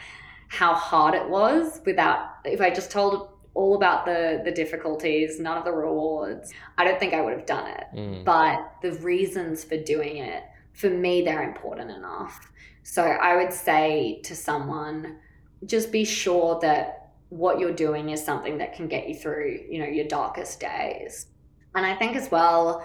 how 0.48 0.74
hard 0.74 1.14
it 1.14 1.28
was 1.28 1.82
without, 1.84 2.30
if 2.46 2.62
I 2.62 2.70
just 2.70 2.90
told 2.90 3.28
all 3.52 3.76
about 3.76 4.06
the 4.06 4.40
the 4.44 4.52
difficulties, 4.52 5.38
none 5.38 5.58
of 5.58 5.64
the 5.64 5.72
rewards. 5.72 6.50
I 6.78 6.84
don't 6.84 6.98
think 6.98 7.12
I 7.12 7.20
would 7.20 7.34
have 7.34 7.46
done 7.46 7.66
it. 7.66 7.84
Mm. 7.94 8.24
But 8.24 8.72
the 8.80 8.92
reasons 9.00 9.62
for 9.62 9.76
doing 9.76 10.16
it, 10.16 10.44
for 10.72 10.88
me, 10.88 11.22
they're 11.22 11.42
important 11.42 11.90
enough. 11.90 12.50
So 12.82 13.02
I 13.02 13.36
would 13.36 13.52
say 13.52 14.22
to 14.24 14.34
someone, 14.34 15.18
just 15.66 15.92
be 15.92 16.04
sure 16.04 16.58
that 16.62 17.10
what 17.28 17.58
you're 17.58 17.74
doing 17.74 18.08
is 18.08 18.24
something 18.24 18.58
that 18.58 18.74
can 18.74 18.88
get 18.88 19.08
you 19.08 19.14
through, 19.14 19.60
you 19.68 19.78
know, 19.78 19.86
your 19.86 20.06
darkest 20.06 20.58
days. 20.58 21.26
And 21.74 21.84
I 21.84 21.94
think 21.94 22.16
as 22.16 22.30
well, 22.30 22.84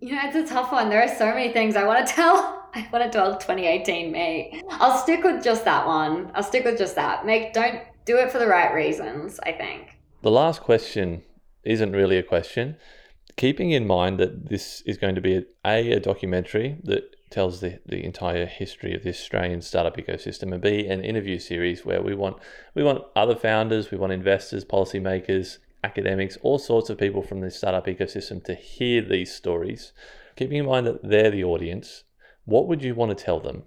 you 0.00 0.12
know, 0.12 0.20
it's 0.24 0.36
a 0.36 0.46
tough 0.46 0.72
one. 0.72 0.88
There 0.88 1.02
are 1.02 1.14
so 1.16 1.26
many 1.26 1.52
things 1.52 1.76
I 1.76 1.84
want 1.84 2.06
to 2.06 2.12
tell. 2.14 2.68
I 2.74 2.86
want 2.92 3.04
to 3.04 3.10
tell 3.10 3.32
2018 3.32 4.12
me. 4.12 4.62
I'll 4.70 4.96
stick 4.98 5.24
with 5.24 5.42
just 5.42 5.64
that 5.64 5.86
one. 5.86 6.30
I'll 6.34 6.42
stick 6.42 6.64
with 6.64 6.78
just 6.78 6.94
that. 6.94 7.24
Make 7.26 7.52
don't 7.52 7.82
do 8.04 8.16
it 8.16 8.30
for 8.30 8.38
the 8.38 8.46
right 8.46 8.72
reasons, 8.72 9.40
I 9.42 9.52
think. 9.52 9.98
The 10.22 10.30
last 10.30 10.62
question 10.62 11.22
isn't 11.64 11.92
really 11.92 12.18
a 12.18 12.22
question. 12.22 12.76
Keeping 13.36 13.70
in 13.70 13.86
mind 13.86 14.18
that 14.18 14.48
this 14.48 14.82
is 14.82 14.96
going 14.96 15.14
to 15.14 15.20
be 15.20 15.44
a, 15.64 15.92
a, 15.92 16.00
documentary 16.00 16.78
that 16.82 17.14
tells 17.30 17.60
the, 17.60 17.78
the 17.86 18.04
entire 18.04 18.46
history 18.46 18.94
of 18.94 19.04
the 19.04 19.10
Australian 19.10 19.62
startup 19.62 19.96
ecosystem, 19.96 20.52
and 20.52 20.60
B, 20.60 20.86
an 20.86 21.04
interview 21.04 21.38
series 21.38 21.84
where 21.84 22.02
we 22.02 22.14
want 22.14 22.38
we 22.74 22.82
want 22.82 23.04
other 23.14 23.36
founders, 23.36 23.90
we 23.90 23.98
want 23.98 24.12
investors, 24.12 24.64
policymakers, 24.64 25.58
academics, 25.84 26.36
all 26.42 26.58
sorts 26.58 26.90
of 26.90 26.98
people 26.98 27.22
from 27.22 27.40
the 27.40 27.50
startup 27.50 27.86
ecosystem 27.86 28.42
to 28.44 28.54
hear 28.54 29.02
these 29.02 29.34
stories. 29.34 29.92
Keeping 30.36 30.58
in 30.58 30.66
mind 30.66 30.86
that 30.86 31.02
they're 31.02 31.30
the 31.30 31.44
audience, 31.44 32.04
what 32.44 32.66
would 32.68 32.82
you 32.82 32.94
want 32.94 33.16
to 33.16 33.24
tell 33.24 33.40
them? 33.40 33.64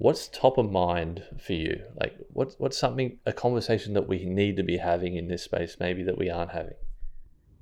what's 0.00 0.28
top 0.28 0.56
of 0.56 0.70
mind 0.72 1.22
for 1.38 1.52
you? 1.52 1.82
Like, 2.00 2.16
what's 2.32 2.56
what's 2.58 2.76
something 2.78 3.18
a 3.26 3.32
conversation 3.32 3.92
that 3.94 4.08
we 4.08 4.24
need 4.24 4.56
to 4.56 4.62
be 4.62 4.78
having 4.78 5.14
in 5.16 5.28
this 5.28 5.44
space, 5.44 5.76
maybe 5.78 6.02
that 6.04 6.18
we 6.18 6.30
aren't 6.30 6.50
having? 6.50 6.74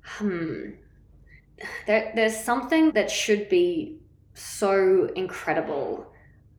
Hmm. 0.03 0.69
There, 1.85 2.13
there's 2.15 2.37
something 2.37 2.91
that 2.91 3.11
should 3.11 3.49
be 3.49 3.99
so 4.33 5.09
incredible 5.15 6.07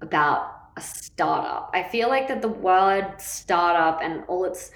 about 0.03 0.53
a 0.77 0.83
startup. 0.83 1.71
I 1.73 1.83
feel 1.83 2.09
like 2.09 2.29
that 2.29 2.43
the 2.43 2.49
word 2.49 3.15
startup 3.19 4.01
and 4.03 4.23
all 4.29 4.45
its 4.45 4.71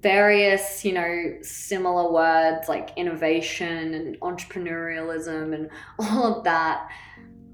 various, 0.00 0.84
you 0.84 0.92
know, 0.92 1.36
similar 1.42 2.10
words 2.10 2.68
like 2.68 2.90
innovation 2.96 3.94
and 3.94 4.20
entrepreneurialism 4.20 5.54
and 5.54 5.70
all 5.98 6.38
of 6.38 6.44
that. 6.44 6.88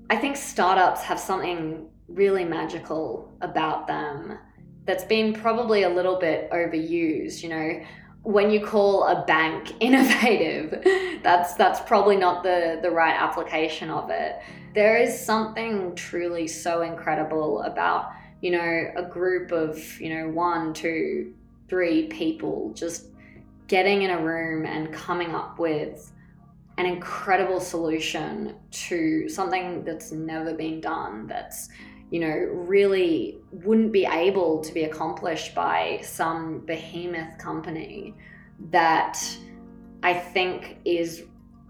I 0.08 0.16
think 0.16 0.36
startups 0.36 1.02
have 1.02 1.18
something 1.18 1.88
really 2.08 2.44
magical 2.44 3.36
about 3.40 3.86
them 3.86 4.38
that's 4.84 5.04
been 5.04 5.32
probably 5.32 5.82
a 5.82 5.88
little 5.88 6.18
bit 6.18 6.48
overused 6.50 7.42
you 7.42 7.48
know 7.48 7.80
when 8.22 8.50
you 8.50 8.64
call 8.64 9.04
a 9.08 9.24
bank 9.26 9.74
innovative 9.80 10.82
that's 11.22 11.54
that's 11.54 11.80
probably 11.80 12.16
not 12.16 12.42
the 12.42 12.78
the 12.82 12.90
right 12.90 13.14
application 13.14 13.90
of 13.90 14.10
it 14.10 14.36
there 14.74 14.96
is 14.96 15.18
something 15.18 15.94
truly 15.94 16.46
so 16.46 16.82
incredible 16.82 17.62
about 17.62 18.12
you 18.40 18.50
know 18.50 18.90
a 18.96 19.02
group 19.02 19.50
of 19.50 20.00
you 20.00 20.14
know 20.14 20.28
one 20.28 20.72
two 20.72 21.34
three 21.68 22.06
people 22.06 22.72
just 22.74 23.06
getting 23.66 24.02
in 24.02 24.10
a 24.10 24.22
room 24.22 24.64
and 24.64 24.92
coming 24.92 25.34
up 25.34 25.58
with 25.58 26.12
an 26.78 26.86
incredible 26.86 27.60
solution 27.60 28.54
to 28.70 29.28
something 29.28 29.82
that's 29.82 30.12
never 30.12 30.52
been 30.52 30.80
done 30.80 31.26
that's 31.26 31.68
you 32.10 32.20
know, 32.20 32.28
really 32.28 33.38
wouldn't 33.50 33.92
be 33.92 34.04
able 34.04 34.60
to 34.60 34.72
be 34.72 34.84
accomplished 34.84 35.54
by 35.54 36.00
some 36.02 36.60
behemoth 36.60 37.36
company 37.38 38.14
that 38.70 39.18
I 40.02 40.14
think 40.14 40.78
is 40.84 41.24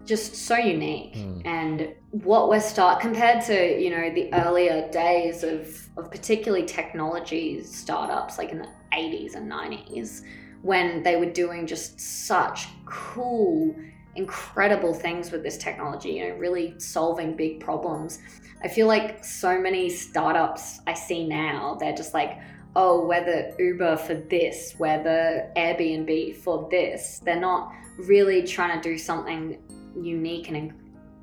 just 0.05 0.35
so 0.35 0.55
unique 0.55 1.15
mm. 1.15 1.41
and 1.45 1.93
what 2.11 2.47
we're 2.47 2.61
start 2.61 3.01
compared 3.01 3.43
to 3.43 3.77
you 3.77 3.89
know 3.89 4.09
the 4.13 4.33
earlier 4.33 4.89
days 4.89 5.43
of 5.43 5.77
of 5.97 6.09
particularly 6.09 6.65
technology 6.65 7.61
startups 7.61 8.37
like 8.37 8.53
in 8.53 8.59
the 8.59 8.69
80s 8.97 9.35
and 9.35 9.51
90s 9.51 10.23
when 10.61 11.03
they 11.03 11.15
were 11.15 11.31
doing 11.31 11.67
just 11.67 11.99
such 11.99 12.67
cool, 12.85 13.75
incredible 14.15 14.93
things 14.93 15.31
with 15.31 15.43
this 15.43 15.57
technology, 15.57 16.13
you 16.13 16.27
know, 16.27 16.35
really 16.35 16.79
solving 16.79 17.35
big 17.35 17.59
problems. 17.59 18.19
I 18.63 18.67
feel 18.67 18.87
like 18.87 19.23
so 19.23 19.59
many 19.59 19.89
startups 19.89 20.79
I 20.87 20.93
see 20.93 21.27
now, 21.27 21.77
they're 21.79 21.95
just 21.95 22.13
like, 22.13 22.39
oh, 22.75 23.05
we're 23.07 23.23
the 23.23 23.55
Uber 23.63 23.97
for 23.97 24.15
this, 24.15 24.75
we're 24.77 25.01
the 25.03 25.49
Airbnb 25.55 26.35
for 26.37 26.67
this. 26.69 27.21
They're 27.23 27.39
not 27.39 27.71
really 27.97 28.43
trying 28.43 28.79
to 28.79 28.89
do 28.89 28.97
something 28.97 29.59
unique 29.95 30.49
and 30.49 30.73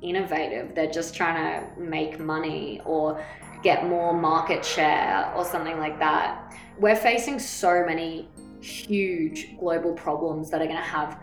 innovative. 0.01 0.75
They're 0.75 0.91
just 0.91 1.15
trying 1.15 1.35
to 1.35 1.81
make 1.81 2.19
money 2.19 2.81
or 2.85 3.23
get 3.65 3.87
more 3.87 4.13
market 4.13 4.63
share 4.63 5.33
or 5.35 5.43
something 5.43 5.79
like 5.79 5.97
that. 5.97 6.55
We're 6.79 6.95
facing 6.95 7.39
so 7.39 7.83
many 7.83 8.29
huge 8.61 9.57
global 9.57 9.93
problems 9.93 10.51
that 10.51 10.61
are 10.61 10.67
going 10.67 10.77
to 10.77 10.83
have 10.83 11.19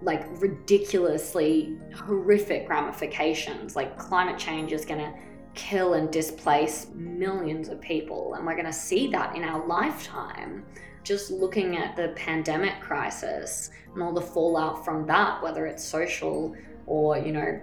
like 0.00 0.24
ridiculously 0.40 1.76
horrific 1.92 2.68
ramifications. 2.68 3.74
Like 3.74 3.98
climate 3.98 4.38
change 4.38 4.70
is 4.70 4.84
going 4.84 5.00
to 5.00 5.12
kill 5.54 5.94
and 5.94 6.08
displace 6.12 6.86
millions 6.94 7.68
of 7.68 7.80
people, 7.80 8.34
and 8.34 8.46
we're 8.46 8.54
going 8.54 8.64
to 8.66 8.72
see 8.72 9.08
that 9.08 9.34
in 9.34 9.42
our 9.42 9.66
lifetime. 9.66 10.64
Just 11.02 11.32
looking 11.32 11.76
at 11.76 11.96
the 11.96 12.10
pandemic 12.14 12.80
crisis 12.80 13.70
and 13.92 14.00
all 14.04 14.12
the 14.12 14.20
fallout 14.20 14.84
from 14.84 15.04
that, 15.08 15.42
whether 15.42 15.66
it's 15.66 15.84
social 15.84 16.54
or, 16.86 17.18
you 17.18 17.32
know, 17.32 17.60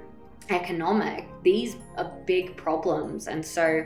economic, 0.50 1.26
these 1.42 1.78
are 1.96 2.12
big 2.26 2.58
problems. 2.58 3.28
And 3.28 3.46
so 3.46 3.86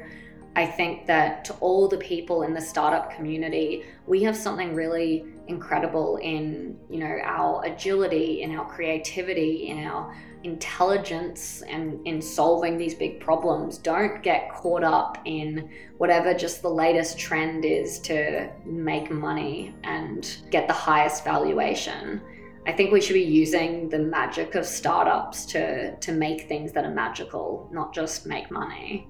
I 0.55 0.65
think 0.67 1.07
that 1.07 1.43
to 1.45 1.53
all 1.55 1.87
the 1.87 1.97
people 1.97 2.43
in 2.43 2.53
the 2.53 2.61
startup 2.61 3.11
community, 3.11 3.83
we 4.05 4.21
have 4.23 4.37
something 4.37 4.75
really 4.75 5.25
incredible 5.47 6.17
in, 6.17 6.77
you 6.89 6.99
know, 6.99 7.17
our 7.23 7.65
agility, 7.65 8.43
in 8.43 8.55
our 8.55 8.69
creativity, 8.69 9.67
in 9.69 9.83
our 9.83 10.13
intelligence 10.43 11.63
and 11.67 12.05
in 12.05 12.21
solving 12.21 12.77
these 12.77 12.93
big 12.93 13.19
problems. 13.19 13.77
Don't 13.77 14.21
get 14.21 14.51
caught 14.53 14.83
up 14.83 15.17
in 15.25 15.69
whatever 15.97 16.33
just 16.33 16.61
the 16.61 16.69
latest 16.69 17.17
trend 17.17 17.65
is 17.65 17.97
to 17.99 18.51
make 18.65 19.09
money 19.09 19.73
and 19.83 20.37
get 20.51 20.67
the 20.67 20.73
highest 20.73 21.23
valuation. 21.23 22.21
I 22.67 22.71
think 22.73 22.91
we 22.91 23.01
should 23.01 23.13
be 23.13 23.21
using 23.21 23.89
the 23.89 23.99
magic 23.99 24.55
of 24.55 24.65
startups 24.65 25.45
to 25.47 25.97
to 25.97 26.11
make 26.11 26.47
things 26.47 26.71
that 26.73 26.85
are 26.85 26.93
magical, 26.93 27.69
not 27.71 27.93
just 27.93 28.25
make 28.25 28.51
money. 28.51 29.09